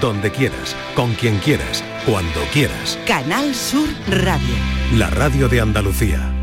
[0.00, 2.98] donde quieras, con quien quieras, cuando quieras.
[3.06, 4.54] Canal Sur Radio.
[4.96, 6.34] La radio de Andalucía.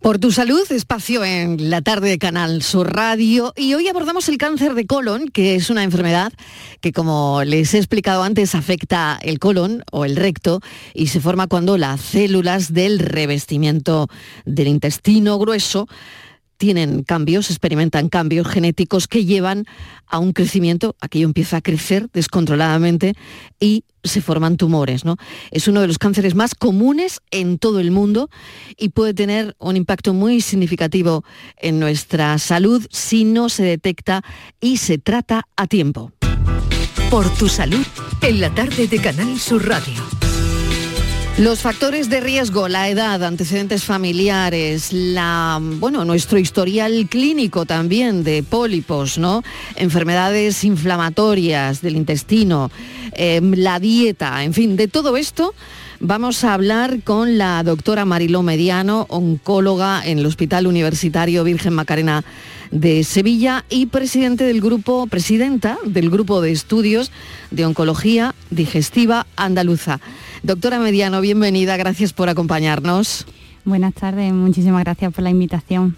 [0.00, 4.38] Por tu salud, espacio en la tarde de Canal Sur Radio y hoy abordamos el
[4.38, 6.32] cáncer de colon, que es una enfermedad
[6.80, 10.60] que como les he explicado antes afecta el colon o el recto
[10.94, 14.08] y se forma cuando las células del revestimiento
[14.46, 15.88] del intestino grueso
[16.58, 19.64] tienen cambios, experimentan cambios genéticos que llevan
[20.06, 23.14] a un crecimiento, aquello empieza a crecer descontroladamente
[23.58, 25.04] y se forman tumores.
[25.04, 25.16] ¿no?
[25.50, 28.28] Es uno de los cánceres más comunes en todo el mundo
[28.76, 31.24] y puede tener un impacto muy significativo
[31.56, 34.22] en nuestra salud si no se detecta
[34.60, 36.12] y se trata a tiempo.
[37.10, 37.86] Por tu salud,
[38.20, 40.17] en la tarde de Canal Sur Radio.
[41.38, 48.42] Los factores de riesgo, la edad, antecedentes familiares, la, bueno, nuestro historial clínico también de
[48.42, 49.44] pólipos, ¿no?
[49.76, 52.72] Enfermedades inflamatorias del intestino,
[53.12, 55.54] em, la dieta, en fin, de todo esto
[56.00, 62.24] vamos a hablar con la doctora Mariló Mediano, oncóloga en el Hospital Universitario Virgen Macarena
[62.72, 67.12] de Sevilla y presidente del grupo, presidenta del grupo de estudios
[67.52, 70.00] de oncología digestiva andaluza.
[70.42, 73.26] Doctora Mediano, bienvenida, gracias por acompañarnos.
[73.64, 75.96] Buenas tardes, muchísimas gracias por la invitación.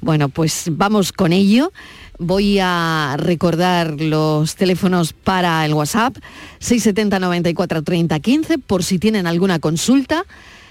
[0.00, 1.72] Bueno, pues vamos con ello.
[2.18, 6.16] Voy a recordar los teléfonos para el WhatsApp,
[6.58, 10.24] 670 94 30 15, por si tienen alguna consulta,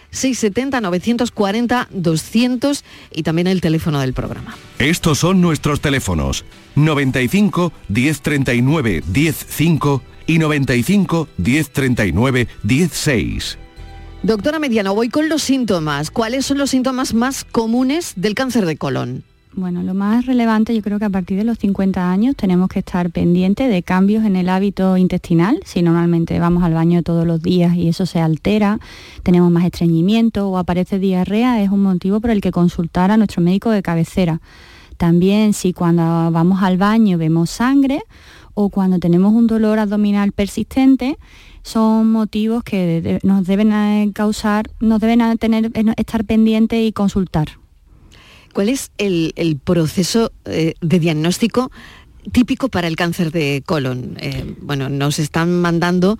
[0.09, 4.55] 670 940 200 y también el teléfono del programa.
[4.79, 6.43] Estos son nuestros teléfonos,
[6.75, 10.01] 95 1039 105
[10.31, 13.57] y 95 1039 16.
[14.23, 16.09] Doctora Mediano, voy con los síntomas.
[16.09, 19.25] ¿Cuáles son los síntomas más comunes del cáncer de colon?
[19.53, 22.79] Bueno, lo más relevante yo creo que a partir de los 50 años tenemos que
[22.79, 25.59] estar pendientes de cambios en el hábito intestinal.
[25.65, 28.79] Si normalmente vamos al baño todos los días y eso se altera,
[29.23, 33.41] tenemos más estreñimiento o aparece diarrea, es un motivo por el que consultar a nuestro
[33.41, 34.39] médico de cabecera.
[34.95, 38.03] También si cuando vamos al baño vemos sangre
[38.53, 41.17] o cuando tenemos un dolor abdominal persistente,
[41.63, 47.59] son motivos que nos deben causar, nos deben tener, eh, estar pendientes y consultar.
[48.53, 51.71] ¿Cuál es el, proceso eh, de diagnóstico
[52.31, 54.17] típico para el cáncer de colon?
[54.19, 56.17] Eh, bueno, nos están mandando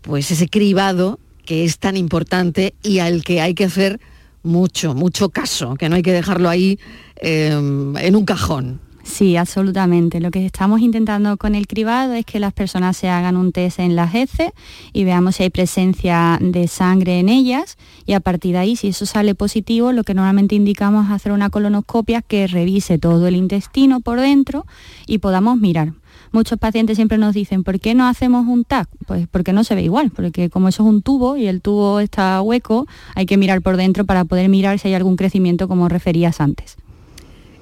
[0.00, 4.00] pues ese cribado que es tan importante y al que hay que hacer
[4.42, 6.80] mucho, mucho caso, que no hay que dejarlo ahí
[7.16, 8.80] en un cajón.
[9.12, 10.20] Sí, absolutamente.
[10.20, 13.78] Lo que estamos intentando con el cribado es que las personas se hagan un test
[13.78, 14.52] en las heces
[14.94, 18.88] y veamos si hay presencia de sangre en ellas y a partir de ahí, si
[18.88, 23.36] eso sale positivo, lo que normalmente indicamos es hacer una colonoscopia que revise todo el
[23.36, 24.64] intestino por dentro
[25.06, 25.92] y podamos mirar.
[26.30, 28.88] Muchos pacientes siempre nos dicen, ¿por qué no hacemos un TAC?
[29.06, 32.00] Pues porque no se ve igual, porque como eso es un tubo y el tubo
[32.00, 35.90] está hueco, hay que mirar por dentro para poder mirar si hay algún crecimiento como
[35.90, 36.78] referías antes.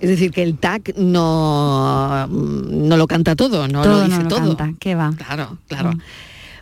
[0.00, 4.56] Es decir, que el TAC no, no lo canta todo, no lo dice todo.
[4.56, 5.12] Canta, ¿qué va?
[5.16, 5.92] Claro, claro.
[5.92, 6.00] Mm.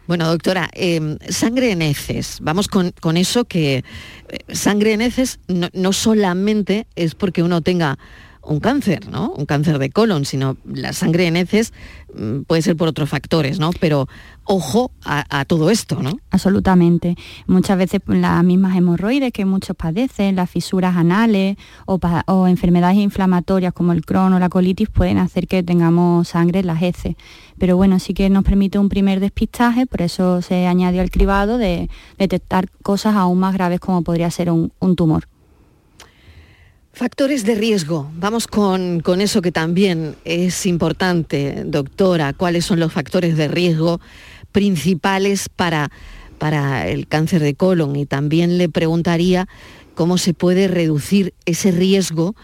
[0.08, 2.38] Bueno, doctora, em, sangre en heces.
[2.40, 3.84] Vamos con, eso que
[4.28, 7.98] eh, sangre en heces no, solamente es porque uno tenga
[8.48, 9.30] un cáncer, ¿no?
[9.36, 11.72] Un cáncer de colon, sino la sangre en heces
[12.14, 13.70] mm, puede ser por otros factores, ¿no?
[13.78, 14.08] Pero
[14.44, 16.18] ojo a, todo esto, ¿no?
[16.30, 17.16] Absolutamente.
[17.46, 23.92] Muchas veces las mismas hemorroides que muchos padecen, las fisuras anales o, enfermedades inflamatorias como
[23.92, 27.16] el Crohn o la colitis pueden hacer que tengamos sangre en las heces.
[27.58, 31.58] Pero bueno, sí que nos permite un primer despistaje, por eso se añadió al cribado
[31.58, 35.28] de detectar cosas aún más graves como podría ser un tumor.
[36.98, 38.10] Factores de riesgo.
[38.16, 42.32] Vamos con, eso que también es importante, doctora.
[42.32, 44.00] ¿Cuáles son los factores de riesgo
[44.50, 45.92] principales para,
[46.38, 47.94] para el cáncer de colon?
[47.94, 49.46] Y también le preguntaría
[49.94, 52.34] cómo se puede reducir ese riesgo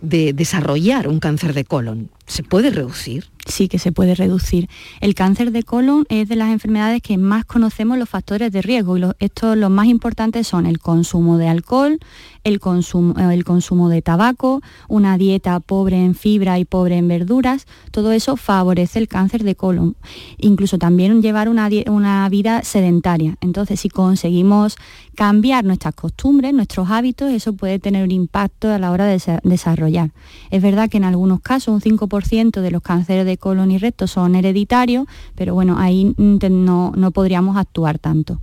[0.00, 2.08] de desarrollar un cáncer de colon.
[2.28, 3.33] ¿Se puede reducir?
[3.46, 4.68] Sí que se puede reducir.
[5.00, 8.96] El cáncer de colon es de las enfermedades que más conocemos los factores de riesgo
[8.96, 11.98] y estos los más importantes son el consumo de alcohol,
[12.42, 17.66] el consumo, el consumo de tabaco, una dieta pobre en fibra y pobre en verduras,
[17.90, 19.96] todo eso favorece el cáncer de colon.
[20.38, 23.36] Incluso también llevar una, una vida sedentaria.
[23.40, 24.76] Entonces, si conseguimos
[25.14, 30.10] cambiar nuestras costumbres, nuestros hábitos, eso puede tener un impacto a la hora de desarrollar.
[30.50, 34.06] Es verdad que en algunos casos un 5% de los cánceres de colon y recto
[34.06, 38.40] son hereditarios, pero bueno, ahí no, no podríamos actuar tanto.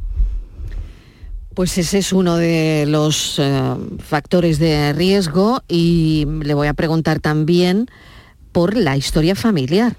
[1.54, 7.20] Pues ese es uno de los eh, factores de riesgo y le voy a preguntar
[7.20, 7.88] también
[8.54, 9.98] por la historia familiar.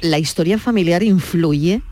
[0.00, 1.82] ¿La historia familiar influye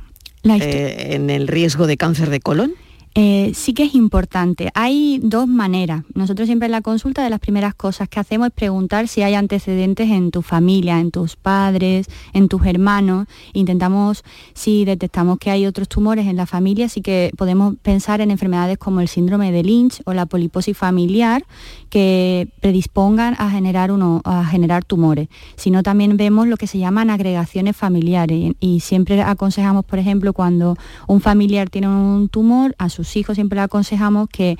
[0.43, 2.75] eh, en el riesgo de cáncer de colon?
[3.17, 4.73] Eh, sí que es importante.
[4.75, 6.03] Hay dos maneras.
[6.15, 9.35] Nosotros siempre en la consulta de las primeras cosas que hacemos es preguntar si hay
[9.35, 13.29] antecedentes en tu familia, en tus padres, en tus hermanos.
[13.53, 18.33] Intentamos, si detectamos que hay otros tumores en la familia, sí que podemos pensar en
[18.33, 21.45] enfermedades como el síndrome de Lynch o la poliposis familiar
[21.91, 25.29] que predispongan a generar, uno, a generar tumores.
[25.55, 30.77] Sino también vemos lo que se llaman agregaciones familiares y siempre aconsejamos, por ejemplo, cuando
[31.07, 34.57] un familiar tiene un tumor, a su hijos siempre le aconsejamos que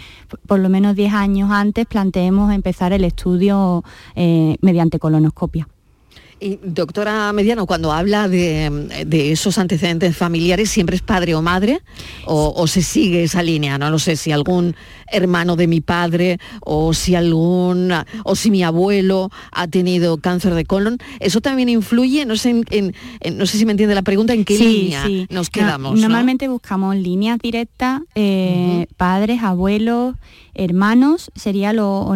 [0.47, 5.69] por lo menos 10 años antes planteemos empezar el estudio eh, mediante colonoscopia.
[6.45, 11.81] Y doctora Mediano, cuando habla de, esos antecedentes familiares, ¿siempre es padre o madre?
[12.27, 13.79] O, se sigue esa línea?
[13.79, 14.77] No lo sé si algún
[15.07, 17.95] hermano de mi padre o si algún
[18.25, 20.99] o si mi abuelo ha tenido cáncer de colon.
[21.19, 22.27] ¿Eso también influye?
[22.27, 25.99] No sé, no sé si me entiende la pregunta, ¿en qué línea nos quedamos?
[25.99, 30.15] normalmente buscamos líneas directas, eh, padres, abuelos,
[30.55, 32.15] hermanos sería lo,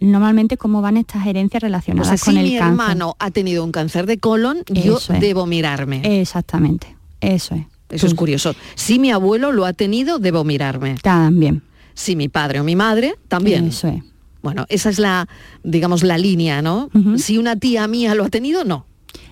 [0.00, 2.58] normalmente cómo van estas herencias relacionadas con el cáncer.
[2.58, 6.20] Si mi hermano ha tenido un cáncer de colon, yo debo mirarme.
[6.20, 7.66] Exactamente, eso es.
[7.90, 8.54] Eso es curioso.
[8.74, 10.96] Si mi abuelo lo ha tenido, debo mirarme.
[11.02, 11.62] También.
[11.94, 13.68] Si mi padre o mi madre, también.
[13.68, 14.02] Eso es.
[14.42, 15.28] Bueno, esa es la,
[15.62, 16.90] digamos, la línea, ¿no?
[17.16, 18.86] Si una tía mía lo ha tenido, no.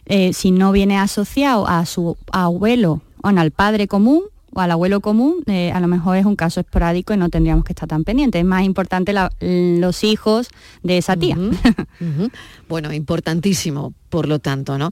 [0.07, 4.23] Eh, si no viene asociado a su abuelo o al padre común,
[4.55, 7.65] o al abuelo común, eh, a lo mejor es un caso esporádico y no tendríamos
[7.65, 8.41] que estar tan pendientes.
[8.41, 10.49] Es más importante los hijos
[10.83, 11.37] de esa tía.
[12.69, 14.91] Bueno, importantísimo, por lo tanto, ¿no?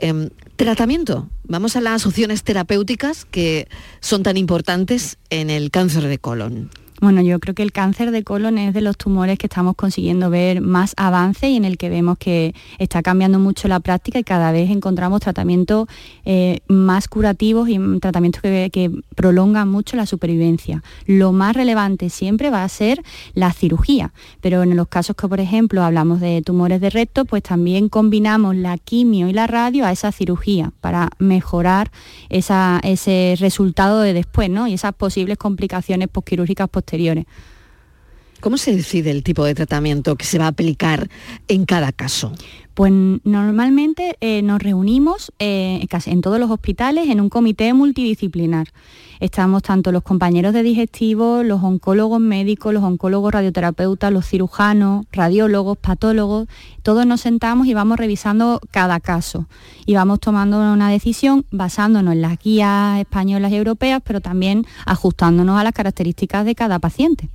[0.00, 1.28] Em, tratamiento.
[1.44, 3.68] Vamos a las opciones terapéuticas que
[4.00, 6.70] son tan importantes en el cáncer de colon.
[7.02, 10.30] Bueno, yo creo que el cáncer de colon es de los tumores que estamos consiguiendo
[10.30, 14.24] ver más avance y en el que vemos que está cambiando mucho la práctica y
[14.24, 15.88] cada vez encontramos tratamientos
[16.24, 20.82] eh, más curativos y tratamientos que, prolongan mucho la supervivencia.
[21.06, 23.02] Lo más relevante siempre va a ser
[23.34, 27.42] la cirugía, pero en los casos que, por ejemplo, hablamos de tumores de recto, pues
[27.42, 31.90] también combinamos la quimio y la radio a esa cirugía para mejorar
[32.28, 34.66] ese resultado de después ¿no?
[34.66, 37.26] y esas posibles complicaciones posquirúrgicas posteriores posteriores.
[38.46, 41.08] ¿Cómo se decide el tipo de tratamiento que se va a aplicar
[41.48, 42.30] en cada caso?
[42.74, 42.92] Pues
[43.24, 48.68] normalmente eh, nos reunimos eh, en todos los hospitales en un comité multidisciplinar.
[49.18, 55.76] Estamos tanto los compañeros de digestivo, los oncólogos médicos, los oncólogos radioterapeutas, los cirujanos, radiólogos,
[55.76, 56.46] patólogos.
[56.84, 59.48] Todos nos sentamos y vamos revisando cada caso
[59.86, 65.58] y vamos tomando una decisión basándonos en las guías españolas y europeas, pero también ajustándonos
[65.58, 67.28] a las características de cada paciente.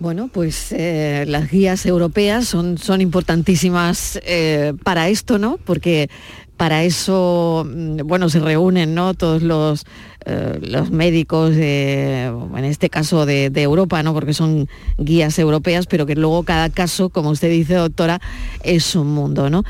[0.00, 5.58] Bueno, pues eh, las guías europeas son, son importantísimas eh, para esto, ¿no?
[5.58, 6.08] Porque
[6.56, 9.12] para eso, mm, bueno, se reúnen, ¿no?
[9.12, 9.84] Todos los,
[10.24, 14.14] eh, los médicos, en este caso de, Europa, ¿no?
[14.14, 18.22] Porque son guías europeas, pero que luego cada caso, como usted dice, doctora,
[18.62, 19.64] es un mundo, ¿no?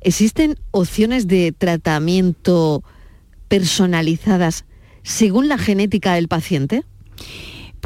[0.00, 2.82] ¿Existen opciones de tratamiento
[3.46, 4.64] personalizadas
[5.04, 6.82] según la genética del paciente?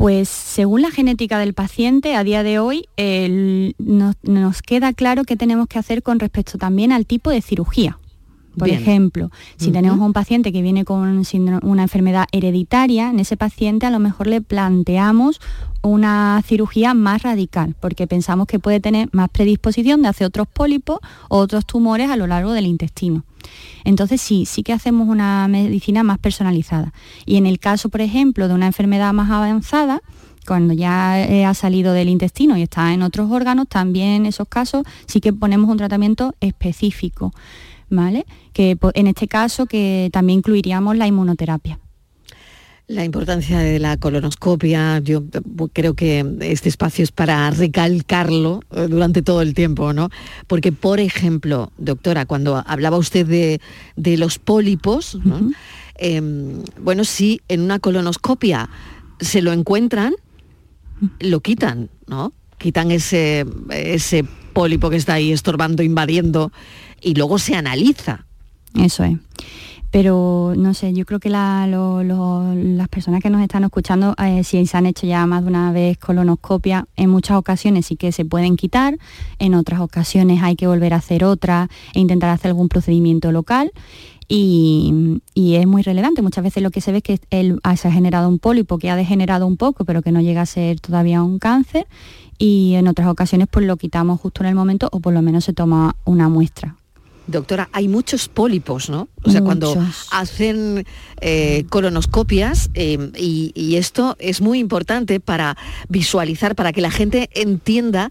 [0.00, 5.66] Pues según la genética del paciente, a día de hoy nos, queda claro qué tenemos
[5.66, 7.98] que hacer con respecto también al tipo de cirugía.
[8.56, 11.22] Por ejemplo, si tenemos un paciente que viene con
[11.62, 15.40] una enfermedad hereditaria, en ese paciente a lo mejor le planteamos
[15.82, 20.98] una cirugía más radical, porque pensamos que puede tener más predisposición de hacer otros pólipos
[21.28, 23.24] o otros tumores a lo largo del intestino.
[23.84, 26.92] Entonces sí, sí que hacemos una medicina más personalizada.
[27.24, 30.02] Y en el caso, por ejemplo, de una enfermedad más avanzada,
[30.46, 34.48] cuando ya eh, ha salido del intestino y está en otros órganos, también en esos
[34.48, 37.32] casos sí que ponemos un tratamiento específico,
[37.90, 38.24] ¿vale?
[38.52, 41.78] Que en este caso que también incluiríamos la inmunoterapia.
[42.90, 45.22] La importancia de la colonoscopia, yo
[45.72, 50.10] creo que este espacio es para recalcarlo eh, durante todo el tiempo, ¿no?
[50.48, 53.60] Porque, por ejemplo, doctora, cuando hablaba usted
[53.96, 55.18] de, los pólipos,
[55.94, 58.68] em, bueno, si en una colonoscopia
[59.20, 60.14] se lo encuentran,
[61.20, 62.32] lo quitan, ¿no?
[62.58, 66.50] Quitan ese, ese pólipo que está ahí estorbando, invadiendo,
[67.00, 68.26] y luego se analiza.
[68.74, 69.18] Eso es
[69.90, 74.76] pero no sé, yo creo que las personas que nos están escuchando, eh, si se
[74.76, 78.56] han hecho ya más de una vez colonoscopia, en muchas ocasiones sí que se pueden
[78.56, 78.98] quitar,
[79.38, 83.72] en otras ocasiones hay que volver a hacer otra e intentar hacer algún procedimiento local
[84.28, 86.22] y, es muy relevante.
[86.22, 88.90] Muchas veces lo que se ve es que él, se ha generado un pólipo que
[88.90, 91.88] ha degenerado un poco, pero que no llega a ser todavía un cáncer
[92.38, 95.44] y en otras ocasiones pues lo quitamos justo en el momento o por lo menos
[95.44, 96.76] se toma una muestra.
[97.30, 99.08] Doctora, hay muchos pólipos, ¿no?
[99.22, 99.76] O sea, cuando
[100.10, 100.84] hacen
[101.20, 105.56] eh, colonoscopias, eh, y, esto es muy importante para
[105.88, 108.08] visualizar, para que la gente entienda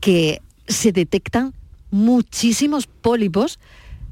[0.00, 1.54] que se detectan
[1.90, 3.58] muchísimos pólipos,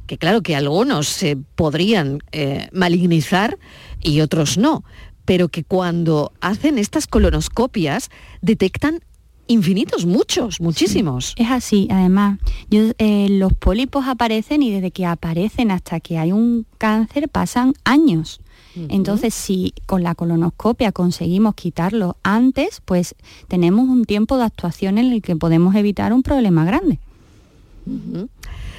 [0.06, 3.58] que claro que algunos se podrían eh, malignizar
[4.00, 4.84] y otros no,
[5.24, 8.10] pero que cuando hacen estas colonoscopias
[8.40, 9.00] detectan
[9.46, 11.34] infinitos, muchos, muchísimos.
[11.36, 12.38] es así, además,
[12.70, 18.40] eh, los pólipos aparecen y desde que aparecen hasta que hay un cáncer pasan años.
[18.88, 23.14] Entonces, si con la colonoscopia conseguimos quitarlo antes, pues
[23.48, 26.98] tenemos un tiempo de actuación en el que podemos evitar un problema grande.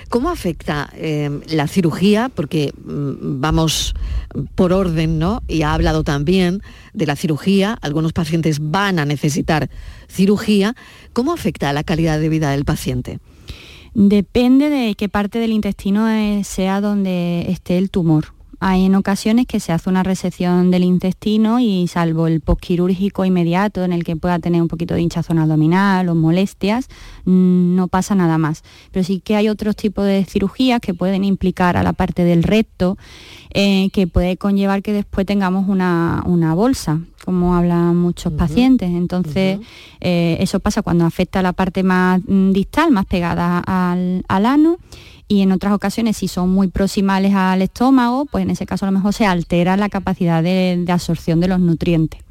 [0.10, 2.30] ¿Cómo afecta eh, la cirugía?
[2.34, 3.94] Porque mm, vamos
[4.56, 5.44] por orden, ¿no?
[5.48, 6.62] Y ha hablado también
[6.94, 7.78] de la cirugía.
[7.82, 9.70] Algunos pacientes van a necesitar
[10.08, 10.76] cirugía.
[11.14, 13.20] ¿Cómo afecta la calidad de vida del paciente?
[13.94, 18.37] Depende de qué parte del intestino eh, sea donde esté el tumor.
[18.60, 23.84] Hay en ocasiones que se hace una resección del intestino y salvo el postquirúrgico inmediato
[23.84, 26.88] en el que pueda tener un poquito de hinchazón abdominal o molestias,
[27.26, 28.64] mm, no pasa nada más.
[28.92, 32.42] Pero sí que hay otros tipos de cirugías que pueden implicar a la parte del
[32.42, 32.98] recto,
[33.54, 36.24] eh, que puede conllevar que después tengamos una,
[36.56, 38.90] bolsa, como hablan muchos pacientes.
[38.90, 39.60] Entonces,
[40.02, 44.46] eh, eso pasa cuando afecta a la parte más mm, distal, más pegada al, al
[44.48, 44.78] ano
[45.28, 48.92] y en otras ocasiones si son muy proximales al estómago, pues en ese caso a
[48.92, 52.22] lo mejor se altera la capacidad de, absorción de los nutrientes.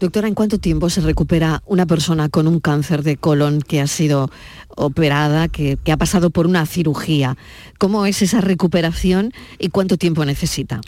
[0.00, 3.88] Doctora, ¿en cuánto tiempo se recupera una persona con un cáncer de colon que ha
[3.88, 4.30] sido
[4.76, 7.36] operada, que, ha pasado por una cirugía?
[7.78, 10.80] ¿Cómo es esa recuperación y cuánto tiempo necesita?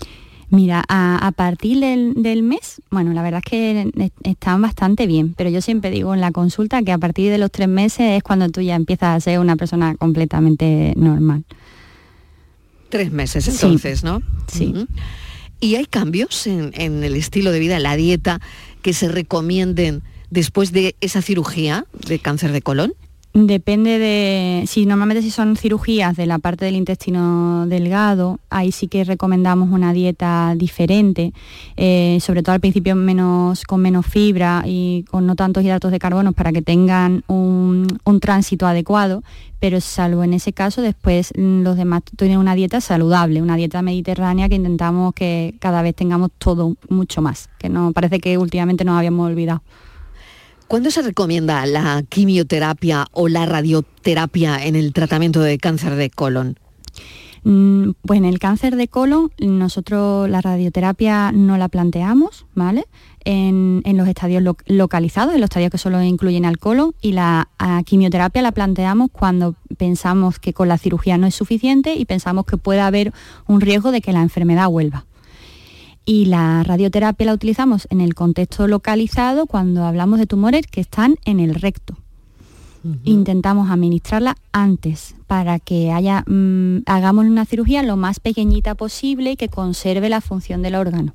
[0.50, 5.60] Mira, a, partir del, mes, bueno, la verdad es que están bastante bien, pero yo
[5.60, 8.60] siempre digo en la consulta que a partir de los tres meses es cuando tú
[8.60, 11.44] ya empiezas a ser una persona completamente normal.
[12.88, 14.22] Tres meses entonces, ¿no?
[14.48, 14.74] Sí.
[15.60, 18.40] ¿Y hay cambios en, en el estilo de vida, en la dieta,
[18.82, 22.94] que se recomienden después de esa cirugía de cáncer de colon?
[23.32, 28.88] Depende de, si normalmente si son cirugías de la parte del intestino delgado, ahí sí
[28.88, 31.32] que recomendamos una dieta diferente,
[31.76, 36.00] eh, sobre todo al principio menos, con menos fibra y con no tantos hidratos de
[36.00, 37.86] carbono para que tengan un,
[38.20, 39.22] tránsito adecuado,
[39.60, 43.80] pero salvo en ese caso después mm, los demás tienen una dieta saludable, una dieta
[43.80, 48.84] mediterránea que intentamos que cada vez tengamos todo mucho más, que no parece que últimamente
[48.84, 49.62] nos habíamos olvidado.
[50.70, 56.60] ¿Cuándo se recomienda la quimioterapia o la radioterapia en el tratamiento de cáncer de colon?
[57.42, 62.84] Mm, pues en el cáncer de colon nosotros la radioterapia no la planteamos, ¿vale?
[63.24, 67.48] En, los estadios localizados, en los estadios que solo incluyen al colon, y la
[67.84, 72.58] quimioterapia la planteamos cuando pensamos que con la cirugía no es suficiente y pensamos que
[72.58, 73.12] puede haber
[73.48, 75.04] un riesgo de que la enfermedad vuelva.
[76.10, 81.14] Y la radioterapia la utilizamos en el contexto localizado cuando hablamos de tumores que están
[81.24, 81.96] en el recto.
[83.04, 89.36] Intentamos administrarla antes para que haya, mm, hagamos una cirugía lo más pequeñita posible y
[89.36, 91.14] que conserve la función del órgano.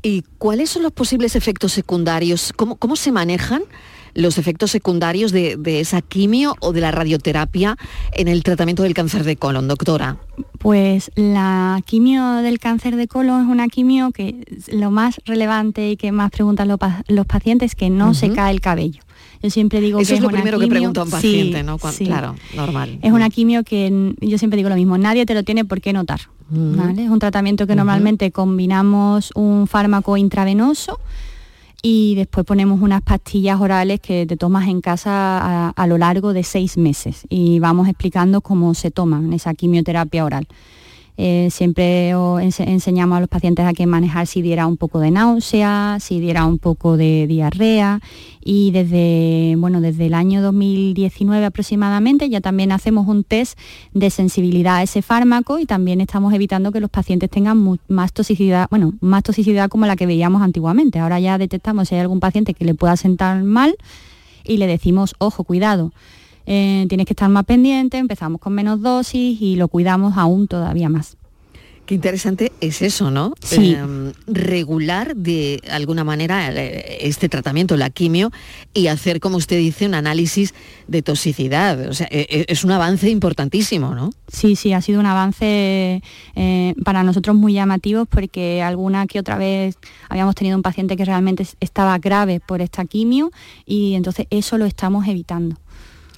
[0.00, 2.54] ¿Y cuáles son los posibles efectos secundarios?
[2.56, 3.60] ¿Cómo, cómo se manejan
[4.14, 7.76] los efectos secundarios de, esa quimio o de la radioterapia
[8.12, 10.18] en el tratamiento del cáncer de colon, doctora?
[10.58, 15.96] Pues la quimio del cáncer de colon es una quimio que lo más relevante y
[15.96, 16.78] que más preguntan los,
[17.26, 19.02] pacientes es que no se cae el cabello.
[19.42, 21.78] Yo siempre digo Eso que es, lo primero que pregunta un paciente, ¿no?
[21.78, 22.98] Claro, normal.
[23.02, 25.92] Es una quimio que yo siempre digo lo mismo, nadie te lo tiene por qué
[25.92, 26.20] notar.
[26.50, 30.98] Es un tratamiento que normalmente combinamos un fármaco intravenoso
[31.82, 36.42] y después ponemos unas pastillas orales que te tomas en casa a, lo largo de
[36.42, 40.46] seis meses y vamos explicando cómo se toma esa quimioterapia oral.
[41.20, 45.98] Eh, siempre enseñamos a los pacientes a que manejar si diera un poco de náusea,
[46.00, 48.00] si diera un poco de diarrea
[48.40, 53.58] y desde, bueno, desde el año 2019 aproximadamente ya también hacemos un test
[53.92, 58.68] de sensibilidad a ese fármaco y también estamos evitando que los pacientes tengan más toxicidad,
[58.70, 61.00] bueno, más toxicidad como la que veíamos antiguamente.
[61.00, 63.74] Ahora ya detectamos si hay algún paciente que le pueda sentar mal
[64.44, 65.92] y le decimos, ojo, cuidado,
[66.50, 70.88] eh, tienes que estar más pendiente, empezamos con menos dosis y lo cuidamos aún todavía
[70.88, 71.16] más.
[71.84, 73.32] Qué interesante es eso, ¿no?
[73.42, 73.72] Sí.
[73.74, 78.30] Em, regular de alguna manera eh, este tratamiento, la quimio,
[78.74, 80.52] y hacer, como usted dice, un análisis
[80.86, 81.88] de toxicidad.
[81.88, 84.10] O sea, e- e- es un avance importantísimo, ¿no?
[84.30, 86.02] Sí, sí, ha sido un avance
[86.36, 89.78] eh, para nosotros muy llamativo porque alguna que otra vez
[90.10, 93.30] habíamos tenido un paciente que realmente es- estaba grave por esta quimio
[93.64, 95.56] y entonces eso lo estamos evitando.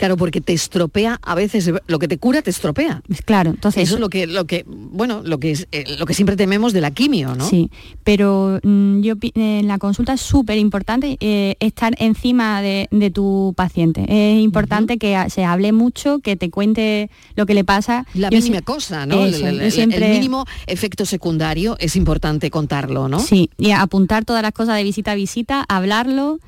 [0.00, 3.02] Claro, porque te estropea, a veces lo que te cura te estropea.
[3.10, 6.06] Es Claro, entonces Eso es lo que, lo que, bueno, lo que es, eh, lo
[6.06, 7.46] que siempre tememos de la quimio, ¿no?
[7.46, 7.70] Sí,
[8.02, 13.52] pero mm, yo en la consulta es súper importante eh, estar encima de, de tu
[13.56, 14.06] paciente.
[14.08, 18.06] Es importante que a- se hable mucho, que te cuente lo que le pasa.
[18.14, 19.26] La Yo mínima si- cosa, ¿no?
[19.26, 23.20] Eso, el, el- yo el- siempre- el mínimo efecto secundario es importante contarlo, ¿no?
[23.20, 26.38] Sí, y apuntar todas las cosas de visita a visita, hablarlo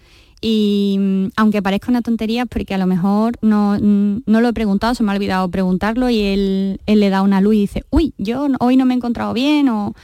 [0.42, 4.52] y mm, aunque parezca una tontería, porque a lo mejor no, mm, no lo he
[4.52, 7.84] preguntado, se me ha olvidado preguntarlo y él, él le da una luz y dice,
[7.90, 9.94] uy, yo hoy no me he encontrado bien o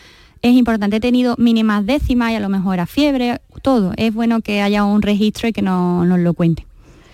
[0.40, 3.92] es importante, he tenido mínimas décimas y a lo mejor era fiebre, todo.
[3.97, 6.68] Es bueno que haya un registro y que no- nos lo cuente.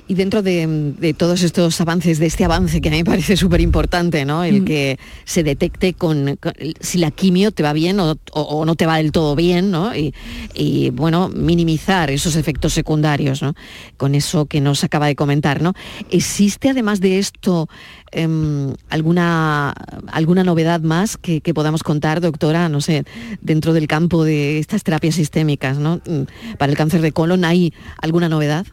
[0.06, 0.66] Y dentro de,
[0.98, 4.44] de todos estos avances, de este avance que a mí me parece súper importante, ¿no?
[4.44, 4.64] El Mm.
[4.66, 6.38] que se detecte con,
[6.80, 9.70] si la quimio te va bien o, o- o no te va del todo bien,
[9.70, 9.96] ¿no?
[9.96, 10.12] Y,
[10.54, 13.54] y, bueno, minimizar esos efectos secundarios, ¿no?
[13.96, 15.72] Con eso que nos acaba de comentar, ¿no?
[16.10, 17.68] ¿Existe además de esto
[18.12, 19.72] em, alguna,
[20.12, 23.04] alguna novedad más que, que podamos contar, doctora, no sé,
[23.40, 25.96] dentro del campo de estas terapias sistémicas, ¿no?
[26.06, 26.24] Mm,
[26.58, 28.66] Para el cáncer de colon, ¿hay alguna novedad?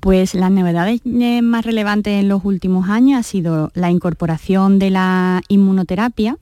[0.00, 4.90] Pues las novedades eh, más relevantes en los últimos años ha sido la incorporación de
[4.90, 6.36] la inmunoterapia,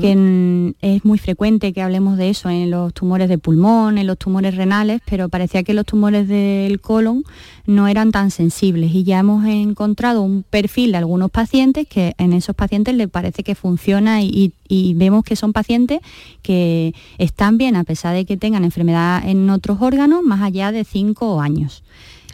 [0.00, 4.18] que es muy frecuente que hablemos de eso en los tumores de pulmón, en los
[4.18, 7.24] tumores renales, pero parecía que los tumores del colon
[7.66, 12.32] no eran tan sensibles y ya hemos encontrado un perfil de algunos pacientes que en
[12.32, 16.00] esos pacientes les parece que funciona y, y- y vemos que son pacientes
[16.42, 20.84] que están bien a pesar de que tengan enfermedad en otros órganos más allá de
[20.84, 21.82] cinco años.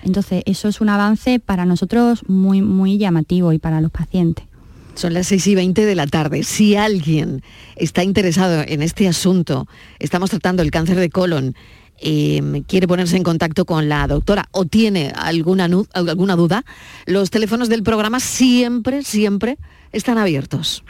[0.02, 4.47] Entonces, eso es un avance para nosotros muy, muy llamativo y para los pacientes.
[4.95, 6.42] Son las 6 y 20 de la tarde.
[6.42, 7.42] Si alguien
[7.76, 9.66] está interesado en este asunto,
[9.99, 11.54] estamos tratando el cáncer de colon,
[12.02, 16.64] eh, quiere ponerse en contacto con la doctora o tiene alguna, alguna duda,
[17.07, 19.59] los teléfonos del programa siempre, siempre
[19.92, 20.83] están abiertos.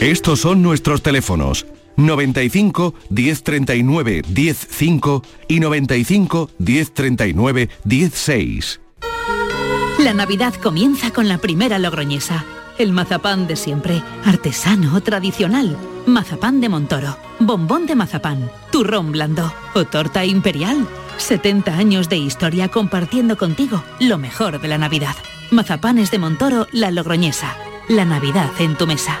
[0.00, 1.66] Estos son nuestros teléfonos
[1.98, 8.80] 95 1039 105 y 95 1039 16.
[9.98, 12.44] La Navidad comienza con la primera logroñesa.
[12.78, 15.76] El mazapán de siempre, artesano, tradicional.
[16.06, 20.86] Mazapán de Montoro, bombón de mazapán, turrón blando o torta imperial.
[21.16, 25.16] 70 años de historia compartiendo contigo lo mejor de la Navidad.
[25.50, 27.56] Mazapanes de Montoro, la logroñesa.
[27.88, 29.20] La Navidad en tu mesa.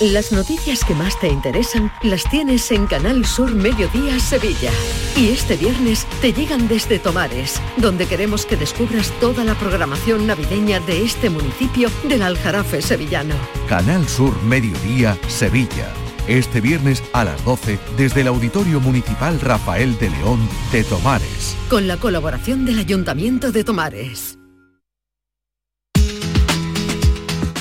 [0.00, 4.70] Las noticias que más te interesan las tienes en Canal Sur Mediodía Sevilla.
[5.14, 10.80] Y este viernes te llegan desde Tomares, donde queremos que descubras toda la programación navideña
[10.80, 13.34] de este municipio del Aljarafe sevillano.
[13.68, 15.92] Canal Sur Mediodía Sevilla.
[16.26, 21.54] Este viernes a las 12 desde el Auditorio Municipal Rafael de León de Tomares.
[21.68, 24.38] Con la colaboración del Ayuntamiento de Tomares.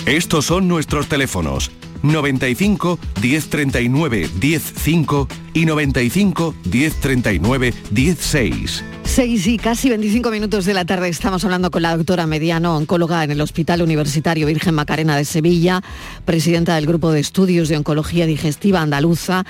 [0.06, 1.69] Estos son nuestros teléfonos
[2.04, 8.84] 95 1039 105 y 95 1039 16.
[9.10, 13.24] 6 y casi 25 minutos de la tarde estamos hablando con la doctora Mediano, oncóloga
[13.24, 15.82] en el Hospital Universitario Virgen Macarena de Sevilla,
[16.26, 19.46] presidenta del Grupo de Estudios de Oncología Digestiva Andaluza.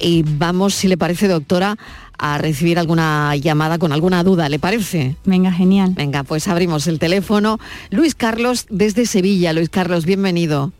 [0.00, 1.76] Y vamos, si le parece, doctora,
[2.18, 5.14] a recibir alguna llamada con alguna duda, ¿le parece?
[5.24, 5.92] Venga, genial.
[5.94, 7.60] Venga, pues abrimos el teléfono.
[7.90, 9.52] Luis Carlos desde Sevilla.
[9.52, 10.72] Luis Carlos, bienvenido.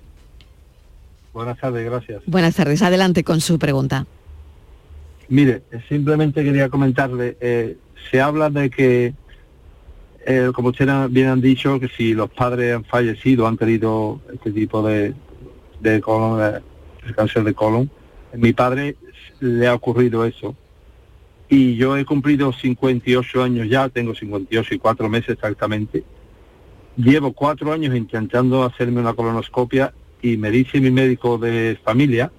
[1.37, 2.22] Buenas tardes, gracias.
[2.25, 4.07] Buenas tardes, adelante con su pregunta.
[5.29, 7.77] Mire, simplemente quería comentarle, eh,
[8.11, 9.12] se habla de que,
[10.25, 14.51] eh, como ustedes bien han dicho, que si los padres han fallecido, han tenido este
[14.51, 15.12] tipo de,
[15.81, 16.53] de colon, de,
[17.07, 17.90] de cáncer de colon,
[18.33, 18.96] mi padre
[19.40, 20.57] le ha ocurrido eso.
[21.51, 26.03] Y yo he cumplido 58 años ya, tengo 58 y 4 meses exactamente.
[26.96, 29.92] Llevo cuatro años intentando hacerme una colonoscopia
[30.23, 32.31] y me dice mi médico de familia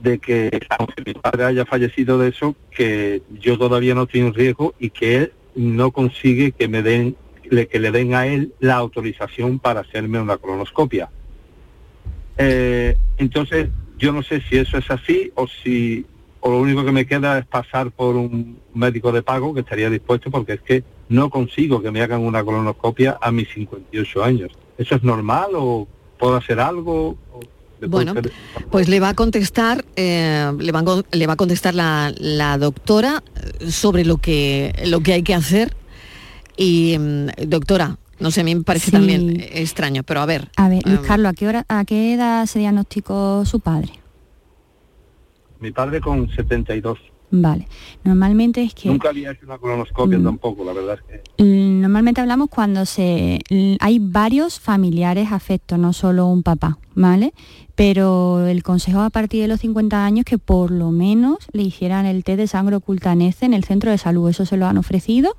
[0.00, 4.74] de que aunque mi padre haya fallecido de eso, que yo todavía no tengo riesgo
[4.78, 7.16] y que él no consigue que me den
[7.48, 11.08] que le den a él la autorización para hacerme una colonoscopia.
[12.36, 16.04] Eh, entonces, yo no sé si eso es así o si
[16.44, 20.30] lo único que me queda es pasar por un médico de pago que estaría dispuesto
[20.30, 24.52] porque es que no consigo que me hagan una colonoscopia a mis 58 años.
[24.76, 27.16] ¿Eso es normal o puedo hacer algo?
[27.86, 28.14] Bueno,
[28.70, 33.22] pues le va a contestar, eh, le, va le va a contestar la, la, doctora
[33.68, 35.76] sobre lo que, lo que hay que hacer.
[36.56, 38.92] Y mm, doctora, no sé, a mí me parece sí.
[38.92, 40.48] también extraño, pero a ver.
[40.56, 43.92] A ver, Luis um, Carlos, ¿a qué, hora, ¿a qué edad se diagnosticó su padre?
[45.60, 46.98] Mi padre con 72.
[47.30, 47.68] Vale.
[48.04, 48.88] Normalmente es que...
[48.88, 50.24] Nunca había hecho una colonoscopia mm.
[50.24, 51.44] tampoco, la verdad es que...
[51.44, 53.40] Normalmente hablamos cuando se
[53.80, 57.32] hay varios familiares afectos, no solo un papá, ¿vale?
[57.74, 62.06] Pero el consejo a partir de los 50 años que por lo menos le hicieran
[62.06, 63.22] el test de sangre oculta en
[63.54, 64.28] el centro de salud.
[64.28, 65.36] ¿Eso se lo han ofrecido?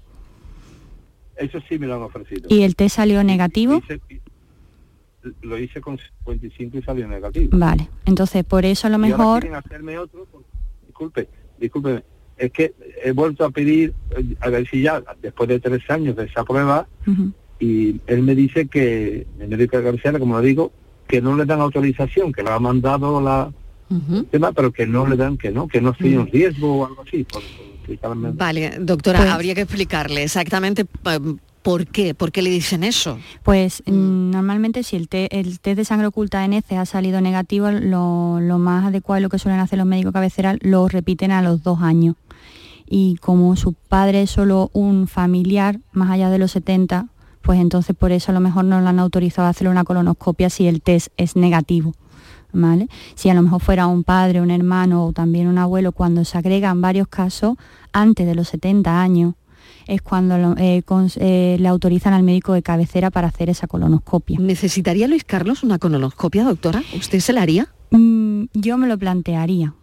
[1.36, 2.48] Eso sí me lo han ofrecido.
[2.50, 3.74] ¿Y el test salió negativo?
[3.74, 4.22] Lo hice,
[5.42, 7.58] lo hice con 55 y salió negativo.
[7.58, 9.46] Vale, entonces por eso a lo y mejor...
[9.46, 10.28] Ahora hacerme otro,
[10.86, 11.28] disculpe,
[11.60, 12.04] discúlpeme,
[12.38, 13.94] es que he vuelto a pedir,
[14.40, 17.34] a ver si ya, después de tres años de esa prueba, uh -huh.
[17.60, 20.72] y él me dice que, el médico de cabecera, como lo digo,
[21.08, 23.52] que no le dan autorización, que lo ha mandado la
[23.90, 24.30] uh -huh.
[24.30, 27.02] tema, pero que no le dan, que no, que no estoy en riesgo o algo
[27.06, 27.26] así.
[27.26, 27.42] Por,
[27.98, 30.86] por vale, doctora, pues, habría que explicarle exactamente
[31.62, 32.14] ¿Por qué?
[32.14, 33.20] ¿Por qué le dicen eso?
[33.44, 34.32] Pues mm.
[34.32, 38.58] normalmente si el, te, el, test de sangre oculta en ha salido negativo, lo, lo,
[38.60, 42.16] más adecuado, lo que suelen hacer los médicos cabecera, lo repiten a los dos años.
[42.88, 47.08] Y como su padre es solo un familiar, más allá de los 70,
[47.42, 50.50] pues entonces por eso a lo mejor no le han autorizado a hacer una colonoscopia
[50.50, 51.94] si el test es negativo.
[52.52, 52.88] ¿Vale?
[53.14, 56.36] Si a lo mejor fuera un padre, un hermano o también un abuelo, cuando se
[56.36, 57.58] agregan varios casos
[57.94, 59.36] antes de los 70 años,
[59.90, 63.68] es cuando lo, eh, con, eh, le autorizan al médico de cabecera para hacer esa
[63.68, 64.38] colonoscopia.
[64.40, 66.84] ¿Necesitaría Luis Carlos una colonoscopia, doctora?
[66.96, 67.70] ¿Usted se la haría?
[67.90, 69.74] Mm, yo me lo plantearía.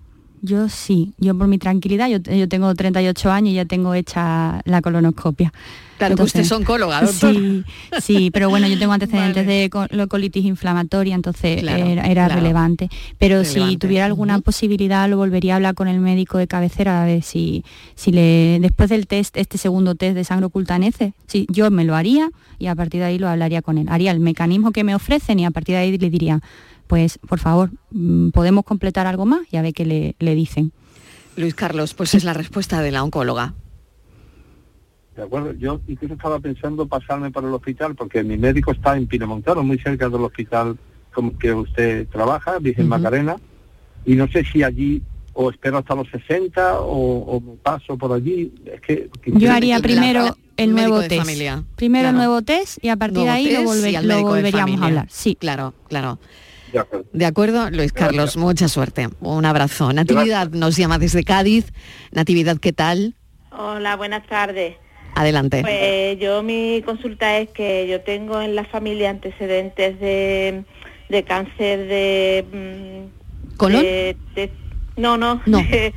[0.43, 4.61] Yo sí, yo por mi tranquilidad, yo, yo, tengo 38 años y ya tengo hecha
[4.65, 5.53] la colonoscopia.
[5.99, 7.35] Claro entonces, que usted es oncóloga, doctor.
[7.35, 7.65] Sí,
[8.01, 9.69] sí, pero bueno, yo tengo antecedentes vale.
[9.69, 12.35] de colitis inflamatoria, entonces claro, era, era claro.
[12.41, 12.91] relevante.
[13.19, 13.71] Pero relevante.
[13.71, 14.45] si tuviera alguna uh -huh.
[14.45, 18.59] posibilidad, lo volvería a hablar con el médico de cabecera a ver si, si le,
[18.61, 22.31] después del test, este segundo test de sangre oculta NECE, si yo me lo haría
[22.59, 23.87] y a partir de ahí lo hablaría con él.
[23.89, 26.41] Haría el mecanismo que me ofrecen y a partir de ahí le diría,
[26.87, 30.73] pues por favor, mm, podemos completar algo más y a ver qué le, le dicen.
[31.37, 33.55] Luis Carlos, pues es la respuesta de la oncóloga.
[35.17, 39.07] De acuerdo, yo incluso estaba pensando pasarme para el hospital porque mi médico está en
[39.07, 40.77] Pinamontano, muy cerca del hospital
[41.41, 42.91] que usted trabaja, Virgen uh -huh.
[42.91, 43.37] Macarena,
[44.05, 45.03] y no sé si allí
[45.33, 48.53] o espero hasta los 60 o, o me paso por allí.
[48.67, 51.17] Es que, yo haría primero, el nuevo test.
[51.23, 52.17] familia, Primero claro.
[52.17, 55.07] el nuevo test y a partir Nuevo de ahí lo, volver- lo volveríamos a hablar.
[55.11, 56.19] Sí, claro, claro.
[57.15, 59.09] De acuerdo, Luis Carlos, mucha suerte.
[59.21, 59.93] Un abrazo.
[59.95, 61.73] Natividad nos llama desde Cádiz.
[62.13, 63.15] Natividad, ¿qué tal?
[63.51, 64.77] Hola, buenas tardes.
[65.17, 65.63] Adelante.
[65.63, 70.63] Pues yo mi consulta es que yo tengo en la familia antecedentes de,
[71.09, 72.45] de cáncer de...
[72.53, 73.83] mm, ¿Colon?
[73.83, 74.51] de- de-
[74.99, 75.41] no, no.
[75.47, 75.59] No.
[75.59, 75.95] de-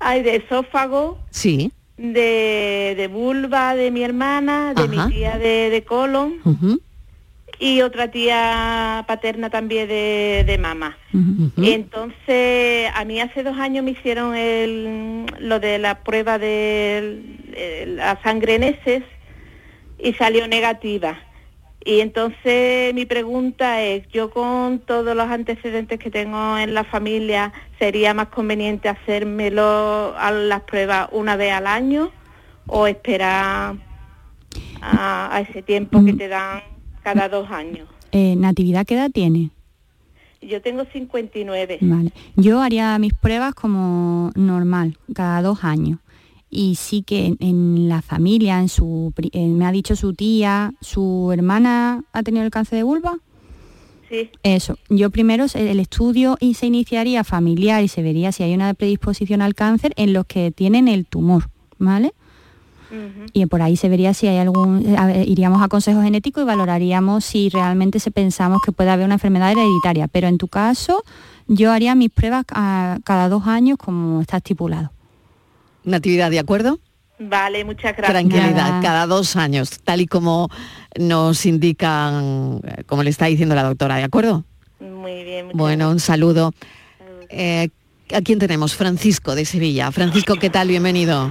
[0.00, 1.70] ay, de esófago, Sí.
[1.96, 5.06] de, de vulva de mi hermana, de Ajá.
[5.06, 6.34] mi tía de, de colon
[7.58, 10.60] y otra tía paterna también de, de.
[11.56, 17.86] Y entonces, a mí hace dos años me hicieron el, lo de la prueba de
[17.86, 19.02] la sangre en heces
[19.98, 21.18] y salió negativa.
[21.84, 27.52] Y entonces mi pregunta es, yo con todos los antecedentes que tengo en la familia,
[27.78, 32.12] ¿sería más conveniente hacérmelo a las pruebas una vez al año
[32.66, 33.74] o esperar
[34.80, 36.71] a, a ese tiempo que te dan
[37.02, 37.88] cada dos años?
[38.12, 39.50] Eh, Natividad, ¿qué edad tiene?
[40.40, 41.78] Yo tengo 59.
[41.82, 42.12] Vale.
[42.36, 45.98] Yo haría mis pruebas como normal, cada dos años.
[46.50, 50.12] Y sí que en, en la familia, en su, pri- eh, me ha dicho su
[50.14, 53.18] tía, su hermana ha tenido el cáncer de vulva.
[54.10, 54.28] Sí.
[54.42, 54.76] Eso.
[54.90, 59.40] Yo primero el estudio y se iniciaría familiar y se vería si hay una predisposición
[59.40, 62.12] al cáncer en los que tienen el tumor, ¿vale?
[63.32, 66.44] Y por ahí se vería si hay algún, a ver, iríamos a consejo genético y
[66.44, 70.08] valoraríamos si realmente se pensamos que puede haber una enfermedad hereditaria.
[70.08, 71.02] Pero en tu caso,
[71.48, 74.92] yo haría mis pruebas a- cada dos años como está estipulado.
[75.84, 76.78] Natividad, ¿de acuerdo?
[77.18, 78.10] Vale, muchas gracias.
[78.10, 80.48] Tranquilidad, cada dos años, tal y como
[80.98, 84.44] nos indican, eh, como le está diciendo la doctora, ¿de acuerdo?
[84.80, 86.52] Muy bien, muchas Bueno, un saludo.
[87.30, 87.68] Eh,
[88.12, 88.74] ¿A quién tenemos?
[88.74, 89.90] Francisco de Sevilla.
[89.92, 90.68] Francisco, ¿qué tal?
[90.68, 91.30] Bienvenido.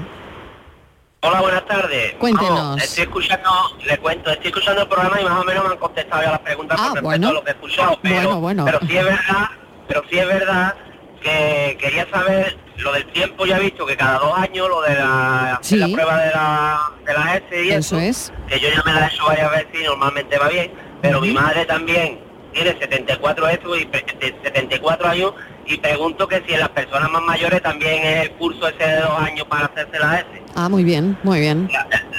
[1.23, 2.13] Hola, buenas tardes.
[2.13, 2.49] Cuéntenos.
[2.59, 3.49] Vamos, estoy escuchando,
[3.85, 6.39] le cuento, estoy escuchando el programa y más o menos me han contestado ya las
[6.39, 7.99] preguntas con respecto Ah, a lo que he escuchado.
[8.01, 8.65] Pero, Bueno, bueno.
[8.65, 9.49] pero sí es verdad,
[9.87, 10.75] pero sí es verdad
[11.21, 14.95] que quería saber lo del tiempo, ya he visto que cada dos años lo de
[14.95, 15.75] la, Sí.
[15.77, 18.33] la prueba de la, de la S y Eso eso, es.
[18.47, 20.71] que yo ya me la he hecho varias veces y normalmente va bien,
[21.03, 22.19] pero mi madre también
[22.53, 25.33] tiene 74 eso y pre- de 74 años
[25.67, 28.97] y pregunto que si en las personas más mayores también es el curso ese de
[29.01, 30.27] dos años para hacerse la S.
[30.55, 31.69] Ah, muy bien, muy bien.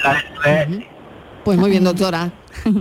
[0.03, 0.87] La S.
[1.43, 2.31] Pues muy bien, doctora.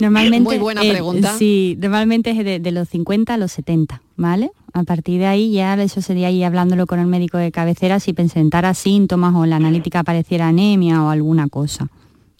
[0.00, 1.34] Normalmente, Muy buena eh, pregunta.
[1.36, 4.50] sí, normalmente es de, de los 50 a los 70, ¿vale?
[4.72, 8.12] A partir de ahí ya eso sería ir hablándolo con el médico de cabecera si
[8.12, 11.88] presentara síntomas o en la analítica apareciera anemia o alguna cosa.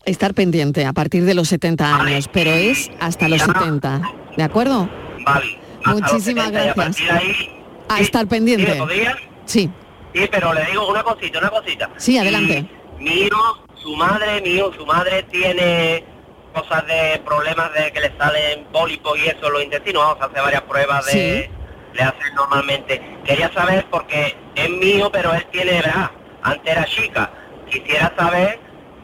[0.05, 4.03] Estar pendiente a partir de los 70 años, pero es hasta los 70.
[4.37, 4.89] ¿De acuerdo?
[5.25, 5.59] Vale.
[5.87, 7.11] Muchísimas 70 y a gracias.
[7.11, 8.67] ahí, A estar pendiente.
[8.67, 9.17] ¿sí, ¿me podría?
[9.45, 9.71] Sí,
[10.15, 11.91] Sí, pero le digo una cosita, una cosita.
[11.99, 12.65] sí, adelante.
[12.99, 16.05] Mi hijo, su madre, mi hijo, su madre tiene
[16.55, 20.03] cosas de problemas de que le salen pólipos y eso en los intestinos.
[20.03, 21.51] Vamos a hacer varias pruebas de...
[21.93, 23.01] Le hacen normalmente.
[23.25, 26.11] Quería saber porque es mío, pero él tiene, ¿verdad?
[26.43, 27.31] Antes era chica.
[27.71, 28.59] Quisiera saber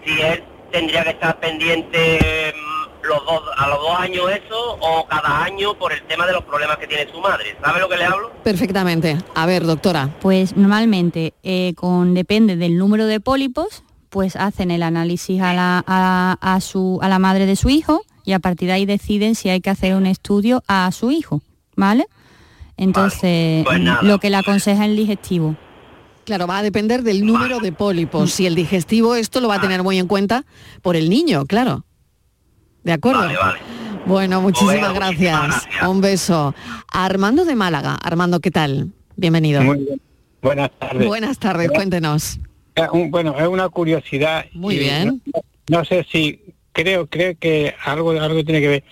[0.04, 5.06] si él tendría que estar pendiente mm, los dos, a los dos años eso o
[5.06, 7.56] cada año por el tema de los problemas que tiene su madre.
[7.62, 8.30] ¿Sabe lo que le hablo?
[8.42, 9.18] Perfectamente.
[9.34, 10.10] A ver, doctora.
[10.20, 15.84] Pues normalmente, eh, con depende del número de pólipos, pues hacen el análisis a la,
[15.86, 19.34] a, a su, a la madre de su hijo y a partir de ahí deciden
[19.34, 21.42] si hay que hacer un estudio a su hijo,
[21.76, 22.06] ¿vale?
[22.76, 25.56] Entonces, Pues lo que le aconseja el digestivo.
[26.24, 28.32] Claro, va a depender del número de pólipos.
[28.32, 30.44] Si el digestivo esto lo va a tener muy en cuenta
[30.80, 31.84] por el niño, claro.
[32.84, 33.28] ¿De acuerdo?
[34.06, 35.68] Bueno, muchísimas gracias.
[35.88, 36.54] Un beso.
[36.88, 37.94] Armando de Málaga.
[37.94, 38.90] Armando, ¿qué tal?
[39.16, 39.62] Bienvenido.
[39.62, 40.00] Muy bien.
[40.42, 41.06] Buenas tardes.
[41.06, 42.40] Buenas tardes, cuéntenos.
[43.10, 44.46] Bueno, es una curiosidad.
[44.52, 45.22] Muy bien.
[45.32, 45.42] No,
[45.78, 46.40] no sé si
[46.72, 48.84] creo, creo que algo, algo tiene que ver.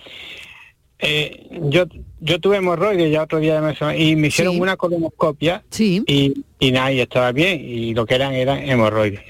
[0.99, 1.85] Eh, yo,
[2.19, 6.91] yo tuve hemorroides ya otro día sonó, y me hicieron una colonoscopia y, y nada,
[6.91, 9.21] y estaba bien, y lo que eran eran hemorroides.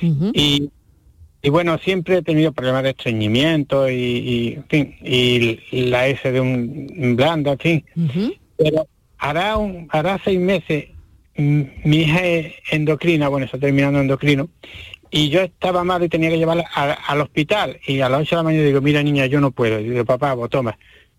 [0.00, 0.70] y,
[1.42, 5.58] y bueno, siempre he tenido problemas de estreñimiento y, y, en fin, y
[5.90, 7.84] la S de un blanda, en fin.
[8.56, 8.86] Pero
[9.18, 10.86] hará, un, hará seis meses,
[11.36, 14.48] mm, mi hija es endocrina, bueno, está terminando endocrino,
[15.10, 17.80] y yo estaba mal y tenía que llevarla a- al hospital.
[17.86, 19.80] Y a las 8 de la mañana digo, mira niña, yo no puedo.
[19.80, 20.78] Y digo, papá, pues toma,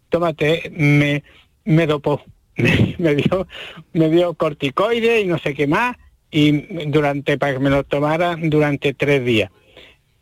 [0.09, 1.23] tómate, me,
[1.65, 2.21] me dopó.
[2.57, 3.47] Me, me dio,
[3.93, 5.95] me dio corticoides y no sé qué más,
[6.29, 6.51] y
[6.87, 9.49] durante, para que me lo tomara durante tres días.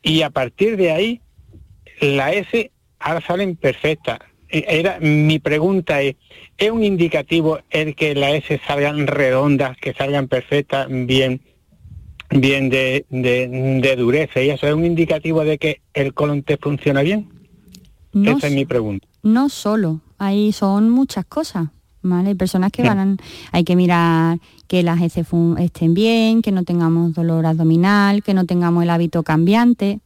[0.01, 1.21] Y a partir de ahí,
[2.01, 4.19] la S ahora salen perfectas.
[4.49, 6.15] Eh, Era, mi pregunta es,
[6.57, 11.41] ¿es un indicativo el que las S salgan redondas, que salgan perfectas, bien?
[12.29, 17.01] bien de, de, dureza y eso es un indicativo de que el colon te funciona
[17.01, 17.29] bien.
[18.13, 19.07] Esa es mi pregunta.
[19.23, 21.69] No solo, ahí son muchas cosas.
[22.01, 22.29] ¿Vale?
[22.29, 23.17] Hay personas que van,
[23.51, 24.37] hay que mirar
[24.69, 25.25] que las heces
[25.57, 29.99] estén bien, que no tengamos dolor abdominal, que no tengamos el hábito cambiante,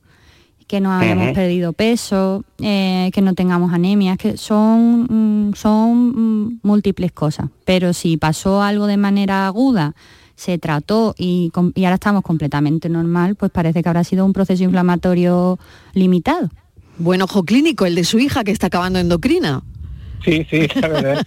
[0.68, 6.60] que no hayamos perdido peso, eh, que no tengamos anemia, que son, mm, son mm,
[6.64, 7.50] múltiples cosas.
[7.66, 9.96] Pero si pasó algo de manera aguda,
[10.38, 15.60] se trató y, ahora estamos completamente normal, pues parece que habrá sido un proceso inflamatorio
[15.94, 16.50] limitado.
[17.00, 19.62] Buen ojo clínico, el de su hija que está acabando endocrina.
[20.24, 21.26] Sí, sí, la verdad.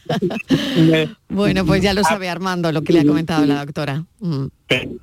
[1.28, 4.04] bueno, pues ya lo sabe Armando lo que le ha comentado la doctora.
[4.20, 4.46] Mm.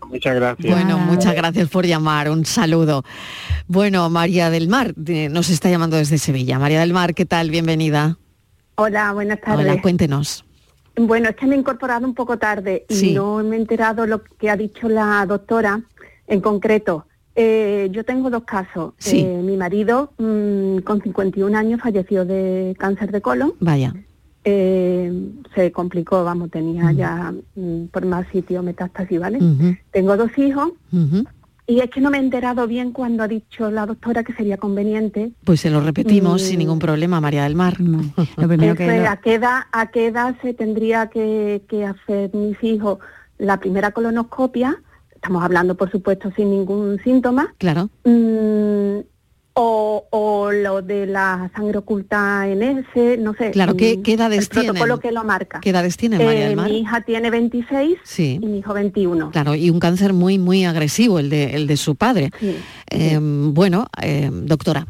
[0.08, 0.74] Muchas gracias.
[0.74, 3.04] Bueno, muchas gracias por llamar, un saludo.
[3.68, 6.58] Bueno, María del Mar nos está llamando desde Sevilla.
[6.60, 7.50] María del Mar, ¿qué tal?
[7.52, 8.18] Bienvenida.
[8.76, 9.66] Hola, buenas tardes.
[9.66, 10.44] Hola, cuéntenos.
[10.96, 14.24] Bueno, es que me he incorporado un poco tarde y no me he enterado lo
[14.24, 15.82] que ha dicho la doctora
[16.28, 17.06] en concreto.
[17.36, 18.94] Eh, yo tengo dos casos.
[19.06, 23.54] Eh, mi marido, mm, con 51 años, falleció de cáncer de colon.
[23.60, 23.94] Vaya.
[24.46, 29.40] Eh, se complicó, vamos, tenía ya mm, por más sitio metástasis, ¿vale?
[29.92, 30.72] Tengo dos hijos.
[31.66, 34.58] Y es que no me he enterado bien cuando ha dicho la doctora que sería
[34.58, 35.32] conveniente.
[35.46, 37.80] Pues se lo repetimos sin ningún problema, María del Mar.
[37.80, 43.00] Lo primero que ¿a, qué edad, ¿A qué edad se tendría que, hacer mis hijos
[43.38, 44.78] la primera colonoscopia?
[45.24, 47.56] Estamos hablando, por supuesto, sin ningún síntoma.
[47.58, 47.90] Claro.
[48.04, 49.06] Mm,
[49.54, 53.52] o, lo de la sangre oculta en ese, no sé.
[53.52, 55.62] Claro, ¿qué, qué edades el protocolo que lo marca.
[55.62, 59.32] ¿Qué edades tiene María eh, Mi hija tiene 26 y mi hijo 21.
[59.32, 62.30] Claro, y un cáncer muy, muy agresivo, el de, el de su padre.
[62.88, 64.86] Em, bueno, em, doctora.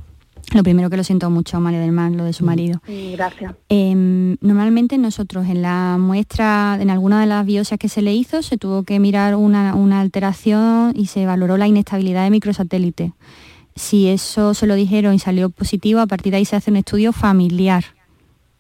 [0.53, 2.47] Lo primero que lo siento mucho, María del Mar, lo de su mm.
[2.47, 2.81] marido.
[2.87, 3.55] gracias.
[3.69, 8.41] Em, normalmente nosotros en la muestra, en alguna de las biopsias que se le hizo,
[8.43, 13.13] se tuvo que mirar una, una alteración y se valoró la inestabilidad de microsatélite.
[13.75, 16.77] Si eso se lo dijeron y salió positivo, a partir de ahí se hace un
[16.77, 17.83] estudio familiar.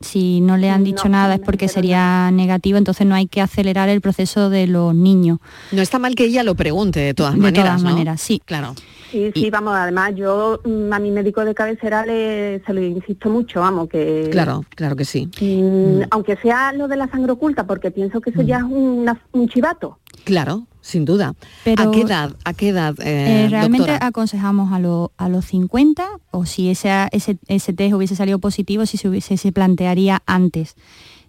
[0.03, 3.89] Si no le han dicho nada es porque sería negativo, entonces no hay que acelerar
[3.89, 5.39] el proceso de los niños.
[5.71, 7.53] No está mal que ella lo pregunte de todas maneras.
[7.53, 8.41] De todas maneras, sí.
[8.45, 8.75] Claro.
[9.11, 13.29] Sí, sí, vamos, además yo mm, a mi médico de cabecera le, se lo insisto
[13.29, 14.27] mucho, vamos, que...
[14.31, 15.29] Claro, claro que sí.
[15.39, 19.49] Mm, aunque sea lo de la sangre oculta, porque pienso que eso ya es un
[19.49, 19.99] chivato.
[20.23, 21.33] Claro, sin duda.
[21.63, 22.35] Pero, ¿A qué edad?
[22.43, 24.75] ¿A qué edad eh, eh, realmente aconsejamos a,
[25.23, 29.37] a, los 50 o si ese, ese, ese test hubiese salido positivo, si se, hubiese,
[29.37, 30.75] se plantearía antes.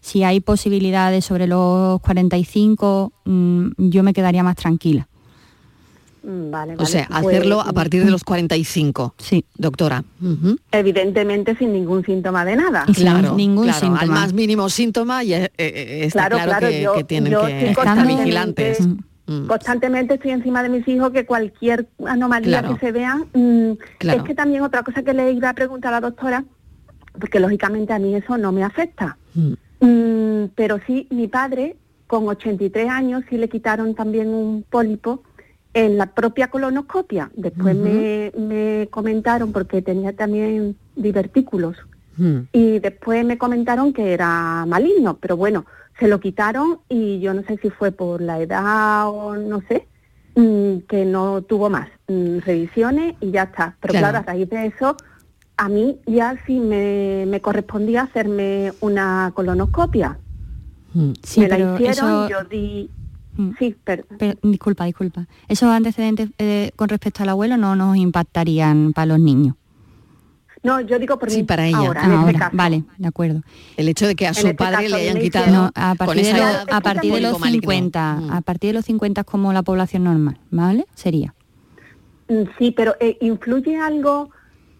[0.00, 5.08] Si hay posibilidades sobre los 45, mm, yo me quedaría más tranquila.
[6.24, 9.14] Mm, vale, o sea, hacerlo a partir de los 45.
[9.18, 9.44] Sí.
[9.54, 10.04] Doctora.
[10.72, 12.86] Evidentemente sin ningún síntoma de nada.
[12.92, 14.00] Claro, ningún síntoma.
[14.00, 18.80] Al más mínimo síntoma y eh, está claro, que, tienen que estar vigilantes.
[19.26, 19.46] Mm.
[19.46, 23.16] Constantemente estoy encima de mis hijos que cualquier anomalía que se vea.
[23.32, 26.44] Mm, es que también otra cosa que le iba a preguntar a la doctora,
[27.18, 29.16] porque lógicamente a mí eso no me afecta.
[29.34, 30.44] Mm.
[30.54, 35.22] pero sí, mi padre, con 83 años, sí le quitaron también un pólipo
[35.72, 37.30] en la propia colonoscopia.
[37.34, 41.76] Después me, comentaron, porque tenía también divertículos,
[42.52, 45.66] y después me comentaron que era maligno, pero bueno,
[45.98, 49.86] se lo quitaron y yo no sé si fue por la edad o no sé,
[50.34, 53.76] mm, que no tuvo más mm, revisiones y ya está.
[53.80, 54.18] Pero claro.
[54.18, 54.96] a raíz de eso,
[55.56, 60.18] a mí ya sí me, correspondía hacerme una colonoscopia.
[60.94, 61.12] Mm.
[61.22, 62.90] Sí, me la hicieron, yo di...
[63.58, 64.04] Sí, pero,
[64.42, 65.26] disculpa, disculpa.
[65.48, 69.56] ¿Esos antecedentes eh, con respecto al abuelo no nos impactarían para los niños?
[70.64, 71.76] No, yo digo por sí, para ella.
[71.76, 72.56] Ahora, en este caso.
[72.56, 73.42] Vale, de acuerdo.
[73.76, 76.80] El hecho de que a su este padre le hayan quitado a partir, de, a
[76.80, 78.30] partir de los 50, mm.
[78.32, 80.86] a partir de los 50 es como la población normal, ¿vale?
[80.94, 81.34] Sería.
[82.28, 84.30] Mm, sí, pero eh, influye algo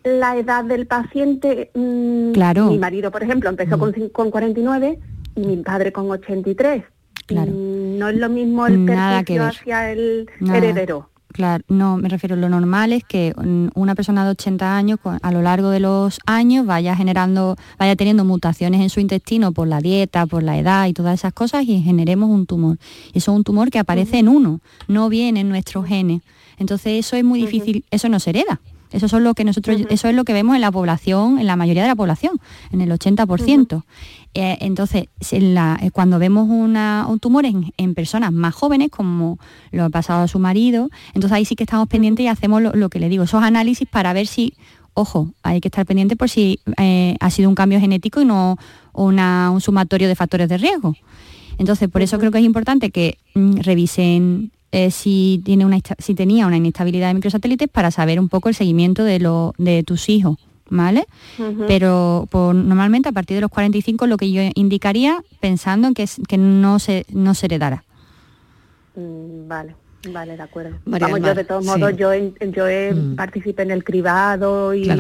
[0.05, 1.71] la edad del paciente.
[1.75, 2.71] Mm, claro.
[2.71, 4.99] Mi marido, por ejemplo, empezó con, con 49
[5.37, 6.83] y mi padre con 83.
[7.27, 7.53] Claro.
[7.55, 11.09] no es lo mismo el perjuicio hacia el heredero.
[11.35, 13.35] Claro, no, me refiero, lo normal es que
[13.75, 18.25] una persona de 80 años a lo largo de los años vaya generando, vaya teniendo
[18.25, 21.83] mutaciones en su intestino por la dieta, por la edad y todas esas cosas y
[21.83, 22.79] generemos un tumor.
[23.15, 26.23] Eso es un tumor que aparece en uno, no viene en nuestros genes.
[26.57, 28.61] Entonces eso es muy difícil, eso no se hereda.
[28.95, 31.57] Eso, son lo que nosotros, eso es lo que vemos en la población, en la
[31.57, 33.83] mayoría de la población, en el 80%.
[34.35, 39.39] Eh, entonces, eh, cuando vemos un tumor en, personas más jóvenes, como
[39.73, 42.89] lo ha pasado a su marido, entonces ahí sí que estamos pendientes y hacemos lo,
[42.89, 44.55] que le digo, esos análisis para ver si,
[44.95, 48.57] ojo, hay que estar pendiente por si eh, ha sido un cambio genético y no
[48.93, 50.95] un sumatorio de factores de riesgo.
[51.59, 56.17] Entonces, por eso creo que es importante que mm, revisen eh, si, tiene una, si
[56.17, 60.09] tenía una inestabilidad de microsatélites para saber un poco el seguimiento de, lo, de tus
[60.09, 60.37] hijos.
[60.69, 61.07] ¿Vale?
[61.69, 66.39] Pero normalmente a partir de los 45 lo que yo indicaría pensando en que, que
[66.39, 67.85] no, se, no se heredara.
[68.97, 69.77] Mm, vale.
[70.11, 70.77] Vale, de acuerdo.
[70.87, 73.15] Vamos, yo de todos modos, yo, yo mm.
[73.15, 74.91] participé en el cribado y,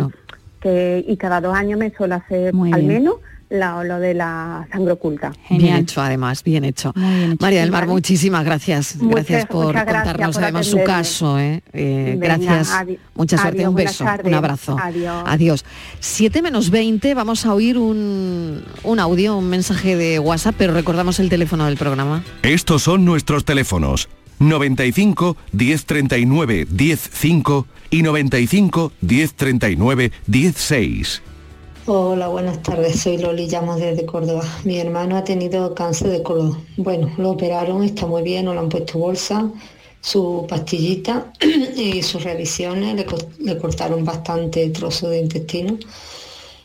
[0.61, 3.17] que, y cada dos años me suelo hacer al menos
[3.55, 5.33] la, lo de la sangre oculta.
[5.51, 6.93] Bien hecho, además, bien hecho.
[7.41, 8.97] María del Mar, muchísimas gracias.
[9.01, 11.39] gracias por contarnos además su caso.
[11.39, 11.63] ¿eh?
[11.73, 12.73] Eh, gracias.
[13.15, 13.67] Mucha suerte.
[13.67, 14.77] un beso, un abrazo.
[14.81, 15.25] Adiós.
[15.27, 15.65] Adiós.
[16.01, 21.21] 7 menos 20, vamos a oír un, un audio, un mensaje de WhatsApp, pero recordamos
[21.21, 22.23] el teléfono del programa.
[22.43, 24.09] Estos son nuestros teléfonos.
[24.39, 31.23] 95 1039 105 y 95 1039 16.
[31.87, 33.01] Hola, buenas tardes.
[33.01, 34.43] Soy Loli, llamo desde Córdoba.
[34.65, 36.67] Mi hermano ha tenido cáncer de colon.
[36.79, 39.51] Bueno, lo operaron, está muy bien, no le han puesto bolsa,
[40.01, 41.31] su pastillita
[41.77, 45.77] y sus revisiones, le, cortaron bastante trozo de intestino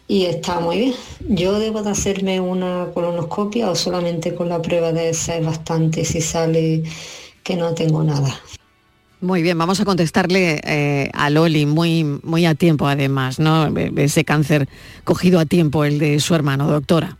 [0.07, 0.93] y está muy bien.
[1.27, 6.05] Yo debo de hacerme una colonoscopia o solamente con la prueba de esa es bastante
[6.05, 6.83] si sale
[7.43, 8.39] que no tengo nada.
[9.21, 13.67] Muy bien, vamos a contestarle eh, a Loli muy, muy a tiempo además, ¿no?
[13.97, 14.69] Ese cáncer
[15.03, 17.17] cogido a tiempo, el de su hermano, doctora.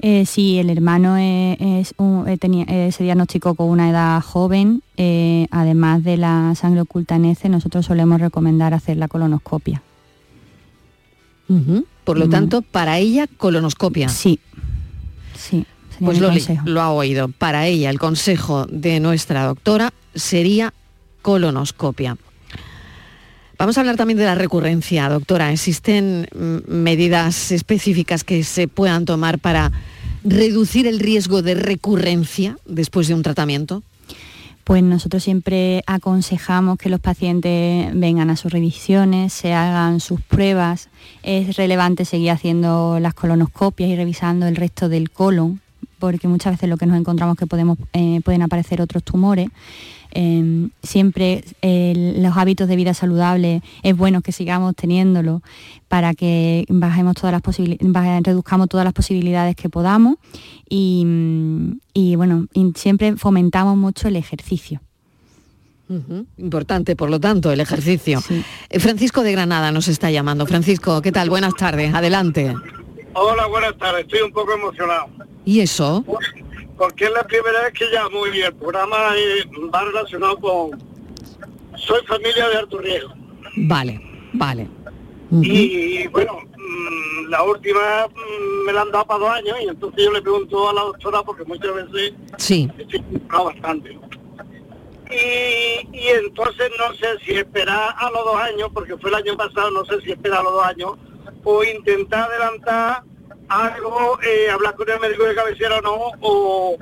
[0.00, 4.82] Eh, sí, el hermano es, eh, tenía, se diagnosticó con una edad joven,
[5.50, 9.82] además de la sangre oculta en ese, nosotros solemos recomendar hacer la colonoscopia.
[12.04, 14.08] Por lo tanto, para ella, colonoscopia.
[14.08, 14.40] Sí,
[15.36, 15.64] sí.
[16.00, 17.28] Pues Loli lo ha oído.
[17.28, 20.72] Para ella, el consejo de nuestra doctora sería
[21.22, 22.16] colonoscopia.
[23.58, 25.52] Vamos a hablar también de la recurrencia, doctora.
[25.52, 29.70] ¿Existen mm, medidas específicas que se puedan tomar para
[30.24, 33.82] reducir el riesgo de recurrencia después de un tratamiento?
[34.64, 40.88] Pues nosotros siempre aconsejamos que los pacientes vengan a sus revisiones, se hagan sus pruebas.
[41.22, 45.60] Es relevante seguir haciendo las colonoscopias y revisando el resto del colon,
[45.98, 49.48] porque muchas veces lo que nos encontramos es que podemos, eh, pueden aparecer otros tumores.
[50.12, 55.42] Em, siempre los hábitos de vida saludable es bueno que sigamos teniéndolo
[55.88, 57.42] para que bajemos todas las
[58.24, 60.16] reduzcamos todas las posibilidades que podamos
[60.68, 64.80] y, bueno, siempre fomentamos mucho el ejercicio.
[66.38, 68.20] Importante, por lo tanto, el ejercicio.
[68.68, 70.46] Eh, Francisco de Granada nos está llamando.
[70.46, 71.28] Francisco, ¿qué tal?
[71.28, 72.54] Buenas tardes, adelante.
[73.14, 74.02] Hola, buenas tardes.
[74.02, 75.08] Estoy un poco emocionado.
[75.44, 76.04] ¿Y eso?
[76.80, 78.96] Porque es la primera vez que llamo y el programa
[79.74, 80.82] va relacionado con...
[81.76, 83.12] Soy familia de Alto Riesgo.
[83.68, 84.00] Vale,
[84.32, 84.66] vale.
[85.42, 90.04] Y bueno, mm, la última mm, me la han dado para dos años y entonces
[90.06, 92.70] yo le pregunto a la doctora porque muchas veces sí.
[92.78, 93.98] estoy bastante.
[95.10, 99.36] Y, y, entonces no sé si esperar a los dos años, porque fue el año
[99.36, 100.92] pasado, no sé si esperar a los dos años,
[101.44, 103.02] o intentar adelantar
[103.50, 106.78] algo, eh, hablar con el médico de cabecera o no, o,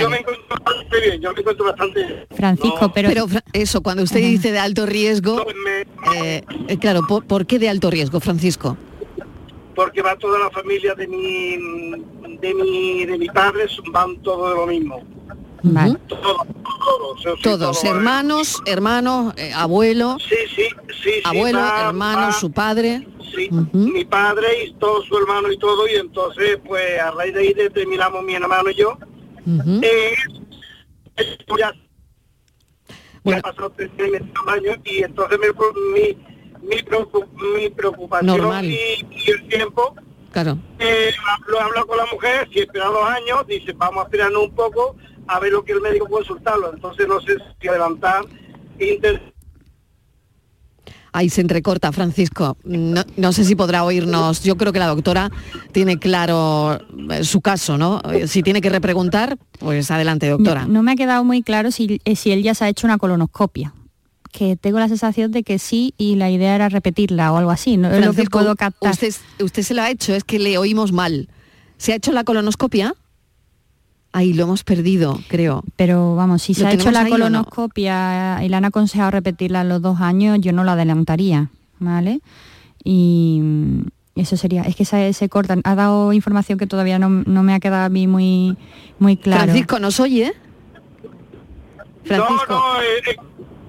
[0.00, 2.26] yo me encuentro bastante bien, yo me encuentro bastante bien.
[2.34, 3.08] Francisco, pero...
[3.08, 5.44] Pero eso, cuando usted dice de alto riesgo,
[6.16, 8.76] eh, eh, claro, ¿por, qué de alto riesgo, Francisco?
[9.74, 11.56] Porque va toda la familia de mi,
[12.38, 15.02] de mi, de mi padre, van todos de lo mismo.
[15.62, 20.68] Todos, todos, hermanos, hermanos, abuelo, sí, sí,
[21.02, 23.06] sí, abuelo, hermano, su padre.
[23.72, 27.54] mi padre y todo su hermano y todo, y entonces pues a raíz de ahí
[27.54, 28.96] determinamos mi hermano y yo.
[29.82, 30.14] Eh,
[31.58, 31.72] ya,
[33.24, 33.42] bueno.
[33.42, 33.90] pasado tres
[34.46, 35.46] años y entonces mi,
[35.94, 36.76] mi,
[37.56, 39.96] mi, preocupación y, el tiempo
[40.30, 40.58] claro.
[40.78, 41.10] Eh,
[41.46, 44.96] lo hablo con la mujer, si espera dos años, dice vamos a esperarnos un poco
[45.28, 46.72] a ver lo que el médico puede soltarlo.
[46.74, 48.24] Entonces no sé si adelantar,
[48.78, 49.32] intentar
[51.12, 52.56] Ahí se entrecorta, Francisco.
[52.64, 54.42] No, sé si podrá oírnos.
[54.42, 55.30] Yo creo que la doctora
[55.72, 56.78] tiene claro
[57.10, 58.00] eh, su caso, ¿no?
[58.26, 60.66] Si tiene que repreguntar, pues adelante, doctora.
[60.66, 62.98] No, me ha quedado muy claro si, eh, si él ya se ha hecho una
[62.98, 63.74] colonoscopia
[64.30, 67.78] que tengo la sensación de que sí y la idea era repetirla o algo así,
[67.78, 68.92] no es lo que puedo captar.
[68.92, 71.28] Usted, usted se lo ha hecho, es que le oímos mal.
[71.78, 72.94] ¿Se ha hecho la colonoscopia?
[74.12, 75.62] Ahí lo hemos perdido, creo.
[75.76, 79.82] Pero vamos, si se ha hecho la colonoscopia y le han aconsejado repetirla a los
[79.82, 82.20] dos años, yo no la adelantaría, ¿vale?
[82.82, 83.42] Y
[84.16, 85.60] eso sería, es que se, se cortan.
[85.64, 88.56] Ha dado información que todavía no, me ha quedado a mí muy,
[88.98, 89.44] muy claro.
[89.44, 90.32] Francisco, ¿nos oye?
[92.04, 92.46] Francisco.
[92.48, 93.16] No, no, eh,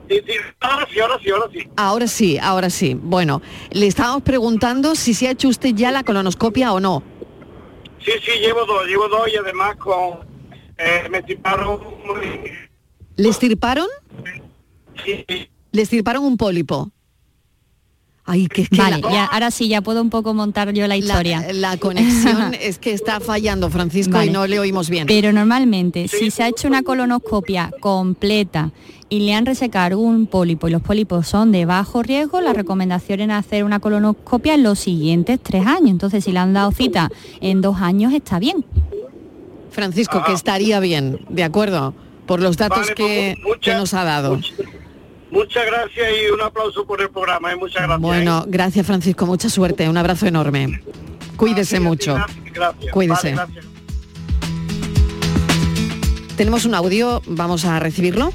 [0.10, 0.24] eh,
[0.62, 1.70] ahora sí, ahora sí, ahora sí.
[1.76, 2.98] Ahora sí, ahora sí.
[3.00, 7.04] Bueno, le estábamos preguntando si se ha hecho usted ya la colonoscopia o no.
[8.04, 10.29] Sí, sí, llevo dos, llevo dos y además con
[10.80, 11.80] eh, me estimaron
[13.16, 13.88] ¿Le estirparon?
[15.06, 15.26] Sí.
[15.72, 16.92] Le estirparon un pólipo.
[18.26, 20.86] Ay, que es que vale, la- ya, ahora sí, ya puedo un poco montar yo
[20.88, 21.48] la historia.
[21.52, 24.28] La, conexión es que está fallando, Francisco, Vale.
[24.30, 25.08] y no le oímos bien.
[25.08, 28.72] Pero normalmente, si se ha hecho una colonoscopia completa
[29.10, 33.22] y le han resecado un pólipo y los pólipos son de bajo riesgo, la recomendación
[33.22, 35.90] es hacer una colonoscopia en los siguientes tres años.
[35.90, 37.10] Entonces, si le han dado cita
[37.42, 38.64] en dos años, está bien.
[39.80, 41.94] Francisco, que estaría bien, ¿de acuerdo?
[42.26, 44.40] Por los datos Vale, que, pues, que nos ha dado.
[45.32, 47.56] Muchas gracias y un aplauso por el programa, ¿eh?
[47.56, 48.02] muchas gracias.
[48.02, 50.82] Bueno, gracias Francisco, mucha suerte, un abrazo enorme.
[51.38, 52.18] Cuídese mucho.
[52.54, 52.92] Gracias.
[52.92, 53.36] Cuídese.
[53.36, 53.62] Vale.
[56.36, 58.32] Tenemos un audio, vamos a recibirlo.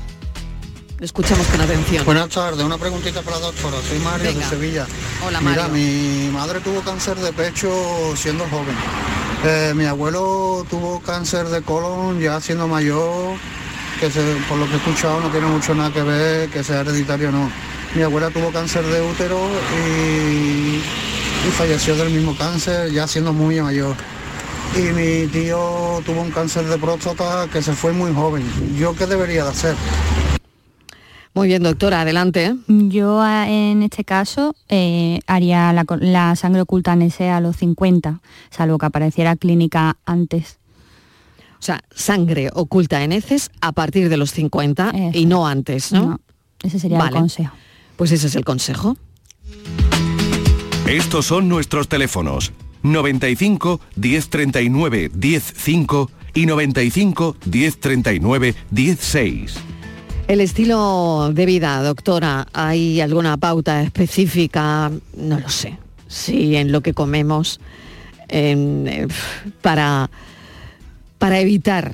[0.98, 2.04] Lo escuchamos con atención.
[2.04, 3.76] Buenas tardes, una preguntita para la doctora.
[3.88, 4.40] Soy Mario Venga.
[4.40, 4.86] de Sevilla.
[5.26, 5.74] Hola, Mira, Mario.
[5.74, 7.68] mi madre tuvo cáncer de pecho
[8.16, 8.76] siendo joven.
[9.44, 13.36] Eh, mi abuelo tuvo cáncer de colon ya siendo mayor,
[14.00, 16.80] que se- por lo que he escuchado no tiene mucho nada que ver que sea
[16.80, 17.50] hereditario o no.
[17.94, 19.38] Mi abuela tuvo cáncer de útero
[19.86, 23.96] y, y falleció del mismo cáncer ya siendo muy mayor.
[24.76, 28.44] Y mi tío tuvo un cáncer de próstata que se fue muy joven.
[28.78, 29.74] ¿Yo qué debería de hacer?
[31.34, 32.54] Muy bien, doctora, adelante.
[32.68, 37.56] Yo ah, en este caso eh, haría la, la sangre oculta en ese a los
[37.56, 38.20] 50,
[38.50, 40.58] salvo que apareciera clínica antes.
[41.58, 46.04] O sea, sangre oculta en heces a partir de los 50 y no antes, ¿no?
[46.04, 46.20] No,
[46.62, 47.54] ese sería el consejo.
[47.96, 48.96] Pues ese es el consejo.
[50.86, 59.54] Estos son nuestros teléfonos 95 1039 105 y 95 1039 16.
[60.26, 64.90] El estilo de vida, doctora, ¿hay alguna pauta específica?
[65.18, 65.76] No lo sé.
[66.08, 67.60] Sí, en lo que comemos
[68.30, 69.06] eh,
[69.60, 70.10] para,
[71.18, 71.92] para evitar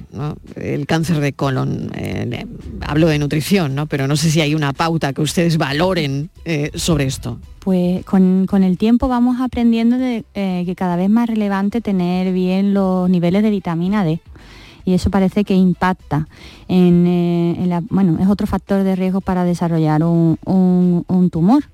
[0.55, 1.91] el cáncer de colon.
[1.97, 2.47] Eh,
[2.83, 3.87] hablo de nutrición, ¿no?
[3.87, 7.41] pero no sé si hay una pauta que ustedes valoren eh, sobre esto.
[7.59, 13.11] Pues con, con el tiempo vamos aprendiendo que cada vez más relevante tener bien los
[13.11, 14.21] niveles de vitamina D.
[14.85, 16.27] Y eso parece que impacta
[16.69, 21.65] en, eh, en la, bueno, es otro factor de riesgo para desarrollar un, tumor.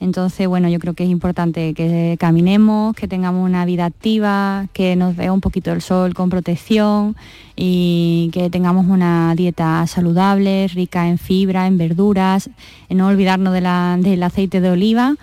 [0.00, 4.96] Entonces, bueno, yo creo que es importante que caminemos, que tengamos una vida activa, que
[4.96, 7.16] nos vea un poquito el sol con protección
[7.56, 12.50] y que tengamos una dieta saludable, rica en fibra, en verduras,
[12.90, 15.14] no olvidarnos del aceite de oliva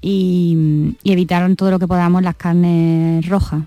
[0.00, 3.62] y, y evitar todo lo que podamos las carnes rojas.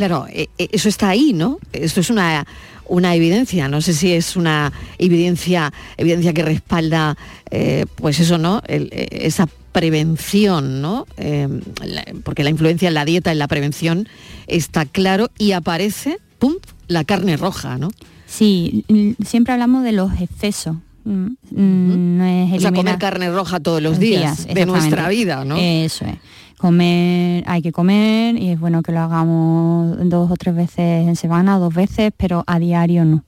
[0.00, 1.58] Claro, eh, eh, eso está ahí, ¿no?
[1.74, 2.46] Esto es una,
[2.86, 7.18] una evidencia, no sé si es una evidencia, evidencia que respalda,
[7.50, 8.62] eh, pues eso, ¿no?
[8.66, 11.06] El- eh, esa prevención, ¿no?
[11.18, 11.46] Eh,
[11.84, 14.08] la- porque la influencia en la dieta, en la prevención,
[14.46, 16.54] está claro y aparece, ¡pum!,
[16.88, 17.90] la carne roja, ¿no?
[18.26, 18.86] Sí,
[19.22, 20.76] siempre hablamos de los excesos.
[21.04, 25.44] Mm, mm, No es O sea, comer carne roja todos los días, de nuestra vida,
[25.44, 25.56] ¿no?
[25.58, 26.14] Eso es.
[26.60, 31.16] Comer, hay que comer y es bueno que lo hagamos dos o tres veces en
[31.16, 33.24] semana, dos veces, pero a diario no.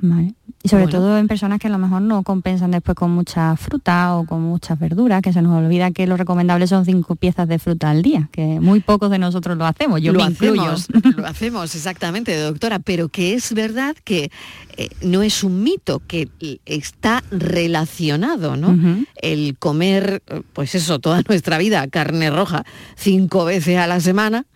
[0.00, 0.34] ¿vale?
[0.64, 0.98] Y sobre Bueno.
[1.00, 4.42] todo en personas que a lo mejor no compensan después con mucha fruta o con
[4.42, 8.02] muchas verduras, que se nos olvida que lo recomendable son cinco piezas de fruta al
[8.02, 10.62] día, que muy pocos de nosotros lo hacemos, yo lo me incluyo.
[10.70, 14.30] hacemos, lo hacemos exactamente, doctora, pero que es verdad que
[14.76, 16.28] eh, no es un mito, que
[16.64, 18.78] está relacionado, ¿no?
[19.20, 22.64] El comer, pues eso, toda nuestra vida, carne roja,
[22.96, 24.46] cinco veces a la semana,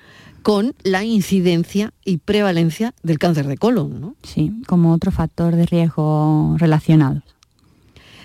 [0.47, 4.15] con la incidencia y prevalencia del cáncer de colon, ¿no?
[4.23, 7.21] Sí, como otro factor de riesgo relacionado.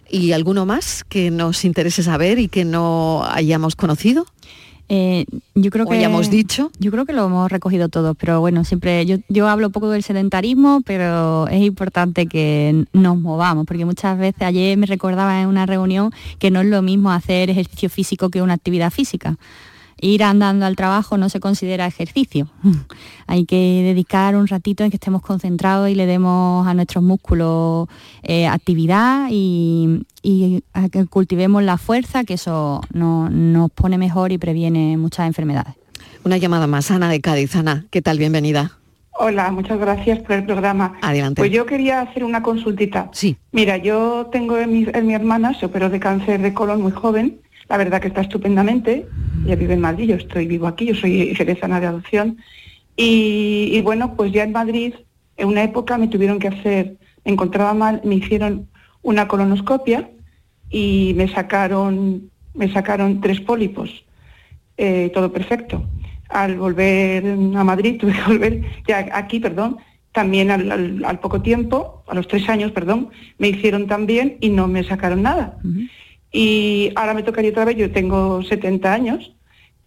[0.08, 4.28] ¿Y alguno más que nos interese saber y que no hayamos conocido?
[4.88, 6.72] Eh, yo creo ¿O que hayamos dicho?
[6.78, 10.04] Yo creo que lo hemos recogido todo, pero bueno, siempre yo, yo hablo poco del
[10.04, 15.66] sedentarismo, pero es importante que nos movamos, porque muchas veces ayer me recordaba en una
[15.66, 19.38] reunión que no es lo mismo hacer ejercicio físico que una actividad física.
[20.04, 22.48] Ir andando al trabajo no se considera ejercicio.
[23.28, 27.88] Hay que dedicar un ratito en que estemos concentrados y le demos a nuestros músculos
[28.24, 34.32] eh, actividad y, y a que cultivemos la fuerza, que eso no- nos pone mejor
[34.32, 35.76] y previene muchas enfermedades.
[36.24, 37.56] Una llamada más, Ana de Cádiz.
[37.56, 38.18] Ana, ¿qué tal?
[38.18, 38.78] Bienvenida.
[39.14, 40.94] Hola, muchas gracias por el programa.
[41.02, 41.42] Adelante.
[41.42, 43.10] Pues yo quería hacer una consultita.
[43.14, 43.38] Sí.
[43.52, 46.92] Mira, yo tengo en mi, en mi hermana, se operó de cáncer de colon muy
[46.92, 47.40] joven,
[47.72, 49.08] la verdad que está estupendamente,
[49.46, 52.38] ella vive en Madrid, yo estoy vivo aquí, yo soy jerezana de adopción,
[52.98, 54.94] y, bueno, pues ya en Madrid,
[55.38, 58.68] en una época me tuvieron que hacer, me encontraba mal, me hicieron
[59.02, 60.10] una colonoscopia
[60.70, 64.04] y me sacaron, me sacaron tres pólipos,
[64.76, 65.82] eh, todo perfecto.
[66.28, 69.78] Al volver a Madrid, tuve que volver, ya aquí, perdón,
[70.12, 74.84] también al, poco tiempo, a los tres años, perdón, me hicieron también y no me
[74.84, 75.58] sacaron nada.
[76.32, 79.34] Y ahora me tocaría otra vez, yo tengo 70 años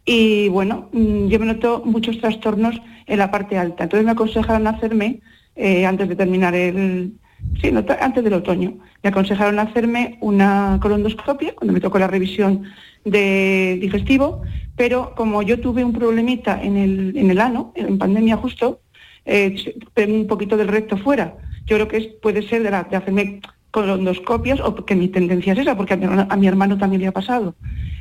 [0.05, 3.85] y bueno, mm, yo me noto muchos trastornos en la parte alta.
[3.85, 5.21] Entonces me aconsejaron hacerme,
[5.57, 7.15] eh, antes de terminar el,
[7.61, 12.65] sí, antes del otoño, me aconsejaron hacerme una colondoscopia cuando me tocó la revisión
[13.05, 14.43] de digestivo,
[14.77, 18.81] pero como yo tuve un problemita en el, en el ano, en pandemia justo,
[19.25, 19.57] eh,
[19.97, 21.37] un poquito del recto fuera.
[21.67, 23.41] Yo creo que puede ser de, la, de hacerme
[23.75, 27.09] colondoscopias o que mi tendencia es esa, porque a mi, a mi, hermano también le
[27.09, 27.57] ha pasado.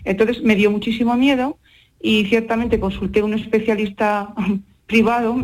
[0.05, 1.57] Entonces me dio muchísimo miedo
[1.99, 4.36] y ciertamente consulté a un especialista
[4.86, 5.36] privado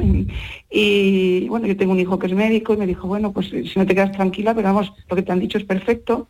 [0.69, 3.73] y bueno, yo tengo un hijo que es médico y me dijo, bueno, pues si
[3.75, 6.27] no te quedas tranquila, pero vamos, lo que te han dicho es perfecto.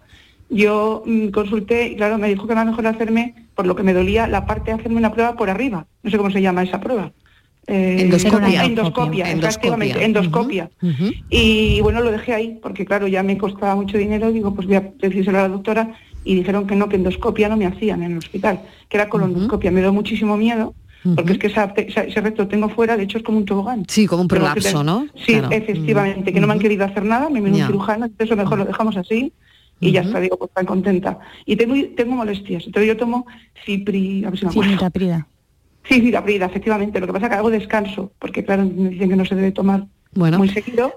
[0.50, 3.94] Yo mm, consulté y claro, me dijo que era mejor hacerme, por lo que me
[3.94, 5.88] dolía, la parte de hacerme una prueba por arriba.
[6.04, 7.12] No sé cómo se llama esa prueba.
[7.72, 8.66] Eh, endoscopia.
[8.66, 10.72] Endoscopia, endoscopia, endoscopia.
[11.30, 14.78] Y bueno, lo dejé ahí, porque claro, ya me costaba mucho dinero, digo, pues voy
[14.78, 15.94] a decírselo a la doctora,
[16.24, 19.70] y dijeron que no, que endoscopia no me hacían en el hospital, que era colondoscopia.
[19.70, 20.74] Me dio muchísimo miedo,
[21.16, 23.86] porque es que ese recto tengo fuera, de hecho es como un tobogán.
[23.88, 25.08] Sí, como un prolapso, ¿no?
[25.26, 28.58] Sí, efectivamente, que no me han querido hacer nada, me vino un cirujano, entonces mejor
[28.58, 29.32] lo dejamos así
[29.80, 31.20] y ya está, digo, pues tan contenta.
[31.46, 33.28] Y tengo, tengo molestias, entonces yo tomo
[33.64, 34.80] cipri, a ver si me
[35.84, 37.00] Sí, sí, la brida, efectivamente.
[37.00, 39.52] Lo que pasa es que hago descanso, porque claro, me dicen que no se debe
[39.52, 40.94] tomar muy seguido.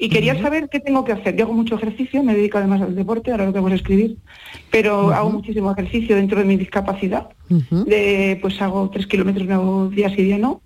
[0.00, 1.34] Y quería saber qué tengo que hacer.
[1.34, 4.16] Yo hago mucho ejercicio, me dedico además al deporte, ahora lo que hago es escribir,
[4.70, 7.30] pero hago muchísimo ejercicio dentro de mi discapacidad.
[7.48, 10.62] de, pues hago tres kilómetros, me hago días y día no,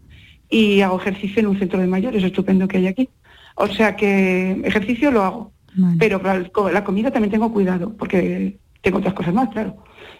[0.50, 3.08] y hago ejercicio en un centro de mayores estupendo que hay aquí.
[3.54, 5.52] O sea que ejercicio lo hago,
[5.98, 6.20] pero
[6.70, 9.78] la comida también tengo cuidado, porque tengo otras cosas más, claro.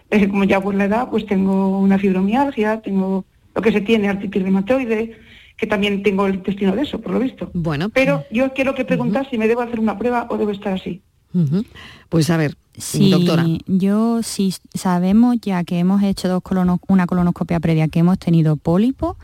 [0.09, 3.25] Eh, como ya por la edad, pues tengo una fibromialgia, tengo
[3.55, 5.17] lo que se tiene artritis reumatoide,
[5.57, 7.49] que también tengo el intestino de eso, por lo visto.
[7.53, 7.89] Bueno.
[7.89, 11.01] Pero yo quiero que preguntas si me debo hacer una prueba o debo estar así.
[12.09, 13.45] Pues a ver, sí, doctora.
[13.65, 16.43] Yo sí sabemos ya que hemos hecho dos
[16.87, 19.17] una colonoscopia previa, que hemos tenido pólipo,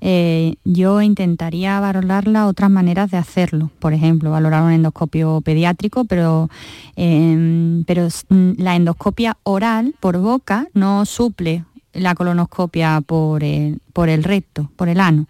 [0.00, 3.70] eh, yo intentaría valorarla otras maneras de hacerlo.
[3.80, 6.48] Por ejemplo, valorar un endoscopio pediátrico, pero,
[6.94, 11.64] em, pero la endoscopia oral por boca no suple
[11.96, 15.26] la colonoscopia por el, por el recto, por el ano.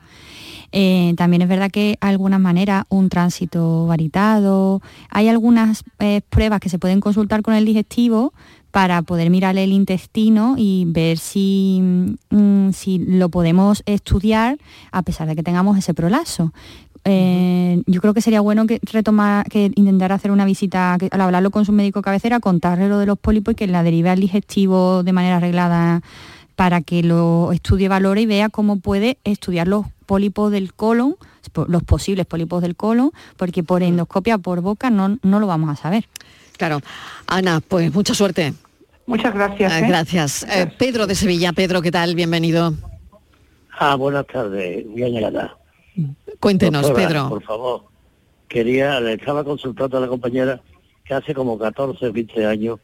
[0.73, 6.61] Eh, también es verdad que de alguna manera un tránsito varitado, hay algunas eh, pruebas
[6.61, 8.33] que se pueden consultar con el digestivo
[8.73, 11.81] para poder mirar el intestino y ver si,
[12.29, 14.59] mm, si lo podemos estudiar
[14.93, 16.53] a pesar de que tengamos ese prolazo.
[17.09, 21.53] Eh, yo creo que sería bueno que retomar, que intentar hacer una visita, al hablarlo
[21.53, 25.05] con su médico cabecera, contarle lo de los pólipos y que la derive al digestivo
[25.05, 26.03] de manera arreglada
[26.57, 31.17] para que lo estudie, valore y vea cómo puede estudiar los pólipos del colon,
[31.69, 35.77] los posibles pólipos del colon, porque por endoscopia, por boca, no, no lo vamos a
[35.77, 36.09] saber.
[36.57, 36.81] Claro.
[37.27, 38.55] Ana, pues mucha suerte.
[39.07, 39.73] Muchas gracias.
[39.73, 39.85] Ah, ¿eh?
[39.87, 40.43] Gracias.
[40.45, 41.53] Eh, Pedro de Sevilla.
[41.53, 42.15] Pedro, ¿qué tal?
[42.15, 42.75] Bienvenido.
[43.79, 45.57] Ah, buenas tardes, bien llegada.
[46.41, 47.29] Cuéntenos, Pedro.
[47.29, 47.85] Por favor.
[48.49, 50.61] Quería, le estaba consultando a la compañera
[51.05, 52.81] que hace como 14, 20 años,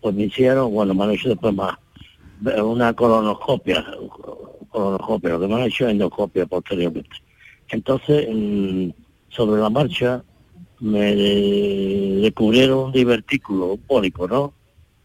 [0.00, 1.76] pues me hicieron, bueno, me han hecho después más,
[2.40, 3.84] una colonoscopia,
[4.70, 7.16] colonoscopia, lo que me han hecho endoscopia posteriormente.
[7.68, 8.90] Entonces, mm,
[9.28, 10.22] sobre la marcha,
[10.80, 14.52] me descubrieron un divertículo, un pólipo, ¿no?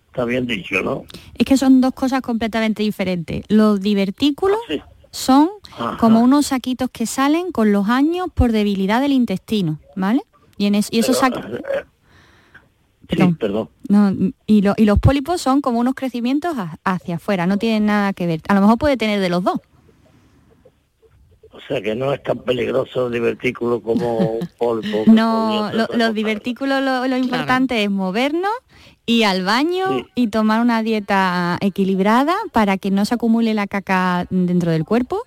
[0.07, 1.05] Está bien dicho, ¿no?
[1.33, 3.43] Es que son dos cosas completamente diferentes.
[3.49, 5.49] Los divertículos ah, son
[5.99, 10.21] como unos saquitos que salen con los años por debilidad del intestino, ¿vale?
[10.57, 11.59] Y, en y esos saquitos...
[11.59, 11.83] Eh,
[13.08, 13.70] perdón.
[14.45, 18.41] y, los pólipos son como unos crecimientos hacia afuera, no tienen nada que ver.
[18.47, 19.60] A lo mejor puede tener de los dos.
[21.51, 25.03] O sea que no es tan peligroso el divertículo como un pólipo.
[25.08, 28.51] no, los divertículos lo, importante es movernos
[29.06, 34.28] y al baño y tomar una dieta equilibrada para que no se acumule la caca
[34.30, 35.24] dentro del cuerpo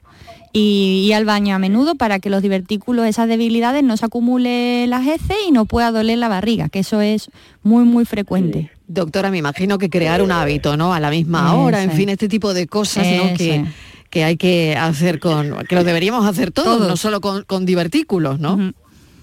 [0.52, 5.06] y, al baño a menudo para que los divertículos, esas debilidades, no se acumule las
[5.06, 7.30] heces y no pueda doler la barriga, que eso es
[7.62, 8.70] muy, muy frecuente.
[8.86, 10.94] Doctora, me imagino que crear un hábito, ¿no?
[10.94, 13.36] A la misma hora, en fin, este tipo de cosas, ¿no?
[13.36, 13.64] Que,
[14.10, 18.72] que hay que hacer con, que lo deberíamos hacer todos, no solo con, divertículos, ¿no?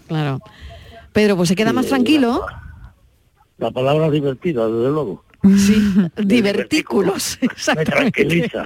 [0.08, 0.40] Claro.
[1.14, 2.46] Pedro, pues se queda más tranquilo.
[3.58, 5.24] La palabra divertida, desde luego.
[5.58, 5.94] Sí,
[6.24, 7.40] divertículos.
[7.76, 8.66] Me tranquiliza.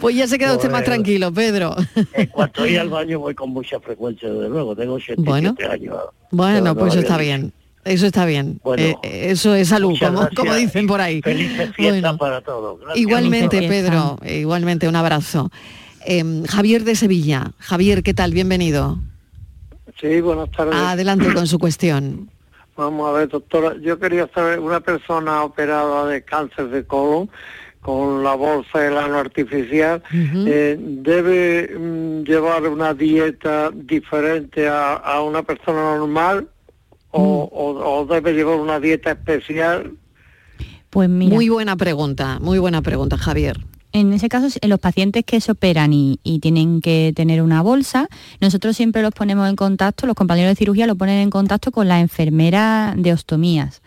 [0.00, 1.76] pues ya se queda usted más tranquilo, Pedro.
[2.14, 4.74] En cuanto voy al baño voy con mucha frecuencia, desde luego.
[4.74, 5.96] Tengo 87 bueno, años.
[6.30, 7.52] Bueno, pues está bien.
[7.84, 8.60] Eso está bien.
[8.76, 9.98] Eh, eso es salud,
[10.36, 11.22] como, dicen por ahí.
[11.22, 12.78] Felices fiestas para todos.
[12.94, 15.50] Igualmente, Pedro, igualmente un abrazo.
[16.04, 17.52] Em, Javier de Sevilla.
[17.58, 18.32] Javier, ¿qué tal?
[18.32, 18.98] Bienvenido.
[20.00, 20.74] Sí, buenas tardes.
[20.74, 22.30] Adelante con su cuestión.
[22.80, 27.28] Vamos a ver, doctora, yo quería saber, una persona operada de cáncer de colon
[27.82, 35.42] con la bolsa del ano artificial, eh, ¿debe mm, llevar una dieta diferente a, una
[35.42, 36.48] persona normal
[37.10, 37.82] o, mm.
[37.82, 39.92] o, debe llevar una dieta especial?
[40.88, 41.34] Pues mira.
[41.34, 43.58] Muy buena pregunta, muy buena pregunta, Javier.
[43.92, 48.08] En ese caso, en los pacientes que se operan y, tienen que tener una bolsa,
[48.40, 51.88] nosotros siempre los ponemos en contacto, los compañeros de cirugía lo ponen en contacto con
[51.88, 53.82] la enfermera de ostomías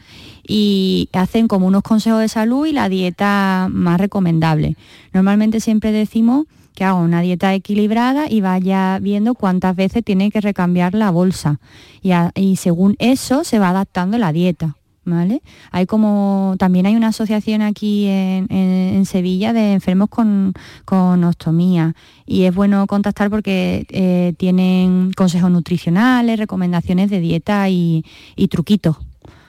[0.46, 4.76] y hacen como unos consejos de salud y la dieta más recomendable.
[5.14, 10.42] Normalmente siempre decimos que haga una dieta equilibrada y vaya viendo cuántas veces tiene que
[10.42, 11.60] recambiar la bolsa
[12.02, 14.76] y según eso se va adaptando la dieta.
[15.06, 15.42] ¿Vale?
[15.72, 20.54] Hay como, también hay una asociación aquí en, Sevilla de enfermos con,
[20.86, 21.94] con, ostomía
[22.26, 28.04] y es bueno contactar porque eh, tienen consejos nutricionales, recomendaciones de dieta y,
[28.50, 28.98] truquitos.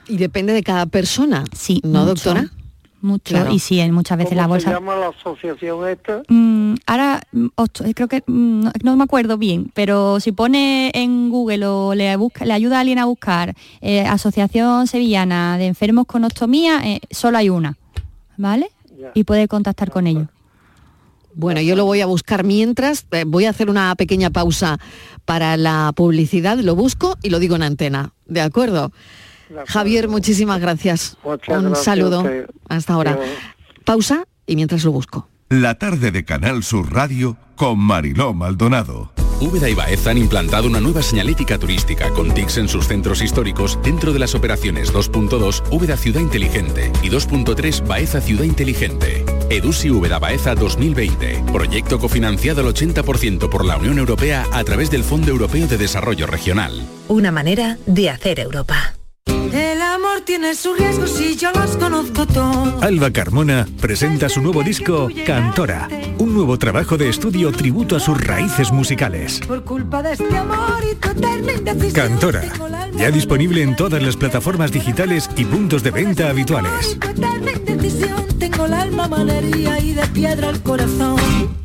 [0.07, 2.49] Y depende de cada persona, sí, ¿no, doctora?
[3.01, 4.69] Mucho y sí, muchas veces la bolsa.
[4.69, 6.23] se llama la asociación esta?
[6.27, 11.65] Mm, ahora eh, creo que mm, no, me acuerdo bien, pero si pone en Google
[11.67, 16.23] o le busca, le ayuda a alguien a buscar eh, Asociación Sevillana de Enfermos con
[16.23, 17.77] Ostomía, eh, solo hay una,
[18.37, 18.69] ¿vale?
[19.13, 20.27] Y puede contactar con ellos.
[21.33, 24.79] Bueno, yo lo voy a buscar mientras, voy a hacer una pequeña pausa
[25.25, 28.91] para la publicidad, lo busco y lo digo en antena, ¿de acuerdo?
[29.67, 31.17] Javier, muchísimas gracias.
[31.23, 32.23] Un saludo.
[32.69, 33.19] Hasta ahora.
[33.83, 35.27] Pausa y mientras lo busco.
[35.49, 39.11] La tarde de Canal Sur Radio con Mariló Maldonado.
[39.41, 43.77] Úbeda y Baeza han implantado una nueva señalética turística con TICs en sus centros históricos
[43.83, 49.25] dentro de las operaciones 2.2 Úbeda Ciudad Inteligente y 2.3 Baeza Ciudad Inteligente.
[49.49, 51.43] Edusi Úbeda Baeza 2020.
[51.51, 56.27] Proyecto cofinanciado al 80% por la Unión Europea a través del Fondo Europeo de Desarrollo
[56.27, 56.87] Regional.
[57.09, 58.94] Una manera de hacer Europa.
[59.55, 62.83] El amor tiene sus riesgos y yo los conozco todos.
[62.83, 68.21] Alba Carmona presenta su nuevo disco Cantora, un nuevo trabajo de estudio tributo a sus
[68.21, 69.39] raíces musicales.
[69.47, 72.43] Por culpa de este amor y tu Cantora,
[72.97, 76.97] ya disponible en todas las plataformas digitales y puntos de venta habituales.
[78.37, 79.09] Tengo el alma
[79.81, 81.64] y de piedra el corazón.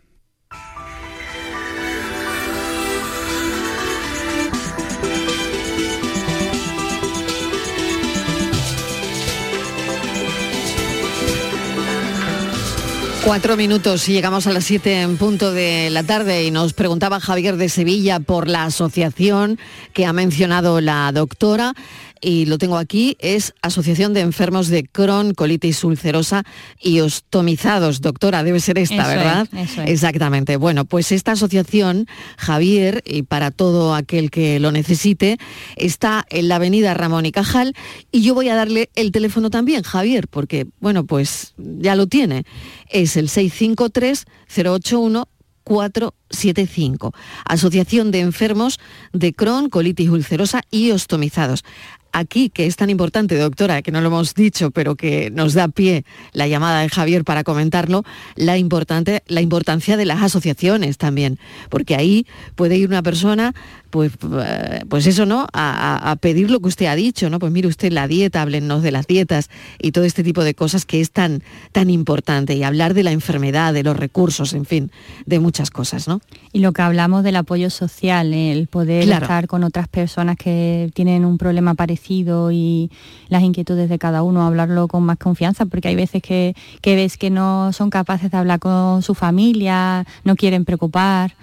[13.23, 17.19] Cuatro minutos y llegamos a las siete en punto de la tarde y nos preguntaba
[17.19, 19.59] Javier de Sevilla por la asociación
[19.93, 21.75] que ha mencionado la doctora
[22.21, 26.43] y lo tengo aquí, es Asociación de Enfermos de Crohn, colitis ulcerosa
[26.79, 28.01] y ostomizados.
[28.01, 29.47] Doctora, debe ser esta, ¿verdad?
[29.85, 30.57] Exactamente.
[30.57, 32.07] Bueno, pues esta asociación,
[32.37, 35.37] Javier, y para todo aquel que lo necesite,
[35.75, 37.73] está en la avenida Ramón y Cajal
[38.11, 42.43] y yo voy a darle el teléfono también, Javier, porque, bueno, pues ya lo tiene.
[42.89, 45.27] Es el 653 081
[45.63, 47.13] 475.
[47.45, 48.79] Asociación de Enfermos
[49.13, 51.63] de Crohn, colitis ulcerosa y ostomizados
[52.11, 55.67] aquí, que es tan importante, doctora, que no lo hemos dicho, pero que nos da
[55.67, 58.03] pie la llamada de Javier para comentarlo,
[58.35, 61.39] la, importante, la importancia de las asociaciones también,
[61.69, 63.53] porque ahí puede ir una persona
[63.91, 64.13] pues,
[64.43, 65.47] eh, pues eso, ¿no?
[65.53, 67.39] A, pedir lo que usted ha dicho, ¿no?
[67.39, 70.85] Pues mire usted la dieta, háblenos de las dietas y todo este tipo de cosas
[70.85, 74.91] que es tan, tan importante y hablar de la enfermedad, de los recursos, en fin,
[75.25, 76.21] de muchas cosas, ¿no?
[76.53, 81.25] Y lo que hablamos del apoyo social, el poder estar con otras personas que tienen
[81.25, 82.89] un problema parecido y
[83.29, 87.17] las inquietudes de cada uno, hablarlo con más confianza, porque hay veces que, que ves
[87.17, 91.35] que no son capaces de hablar con su familia, no quieren preocupar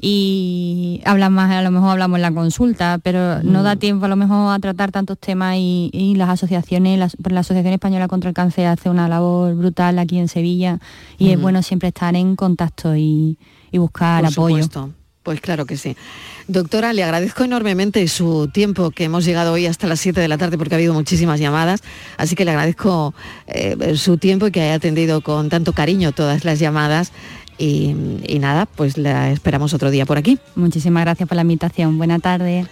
[0.00, 3.78] y hablan más, a lo mejor hablamos en la consulta, pero no da mm.
[3.78, 8.08] tiempo a lo mejor a tratar tantos temas y, las asociaciones, la, la, Asociación Española
[8.08, 10.78] contra el Cáncer hace una labor brutal aquí en Sevilla
[11.18, 13.38] y es bueno siempre estar en contacto y,
[13.72, 14.62] buscar Por apoyo.
[14.62, 14.90] Supuesto.
[15.22, 15.96] Pues claro que sí.
[16.46, 20.38] Doctora, le agradezco enormemente su tiempo, que hemos llegado hoy hasta las 7 de la
[20.38, 21.82] tarde porque ha habido muchísimas llamadas,
[22.16, 23.12] así que le agradezco
[23.48, 27.10] eh, su tiempo y que haya atendido con tanto cariño todas las llamadas
[27.58, 27.94] y,
[28.40, 30.38] nada, pues la esperamos otro día por aquí.
[30.54, 31.98] Muchísimas gracias por la invitación.
[31.98, 32.66] Buena tarde.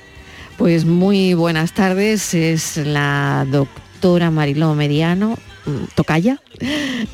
[0.56, 2.34] Pues muy buenas tardes.
[2.34, 6.40] Es la doctora Mariló Mediano, mm, Tocaya,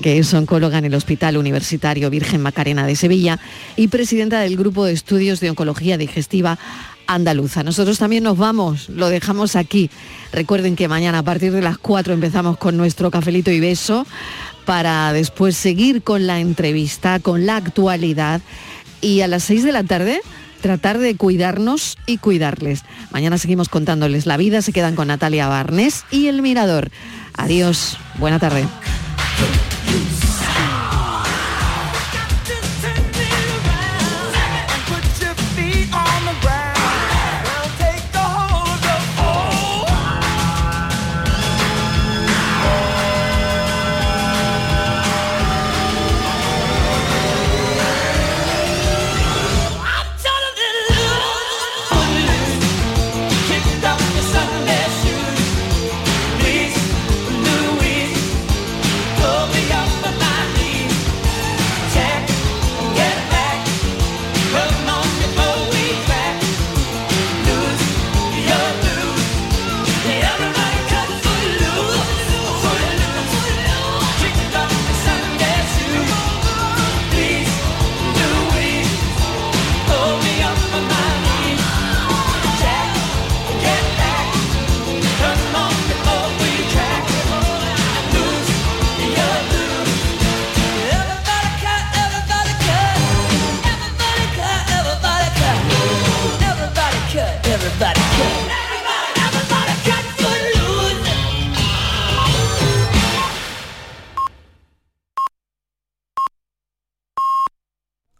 [0.02, 3.38] que es oncóloga en el Hospital Universitario Virgen Macarena de Sevilla
[3.76, 6.58] y presidenta del Grupo de Estudios de Oncología Digestiva
[7.06, 7.64] Andaluza.
[7.64, 9.90] Nosotros también nos vamos, lo dejamos aquí.
[10.32, 14.06] Recuerden que mañana a partir de las 4 empezamos con nuestro cafelito y beso
[14.70, 18.40] para después seguir con la entrevista, con la actualidad
[19.00, 20.20] y a las 6 de la tarde
[20.60, 22.84] tratar de cuidarnos y cuidarles.
[23.10, 26.92] Mañana seguimos contándoles la vida, se quedan con Natalia Barnes y El Mirador.
[27.36, 28.64] Adiós, buena tarde.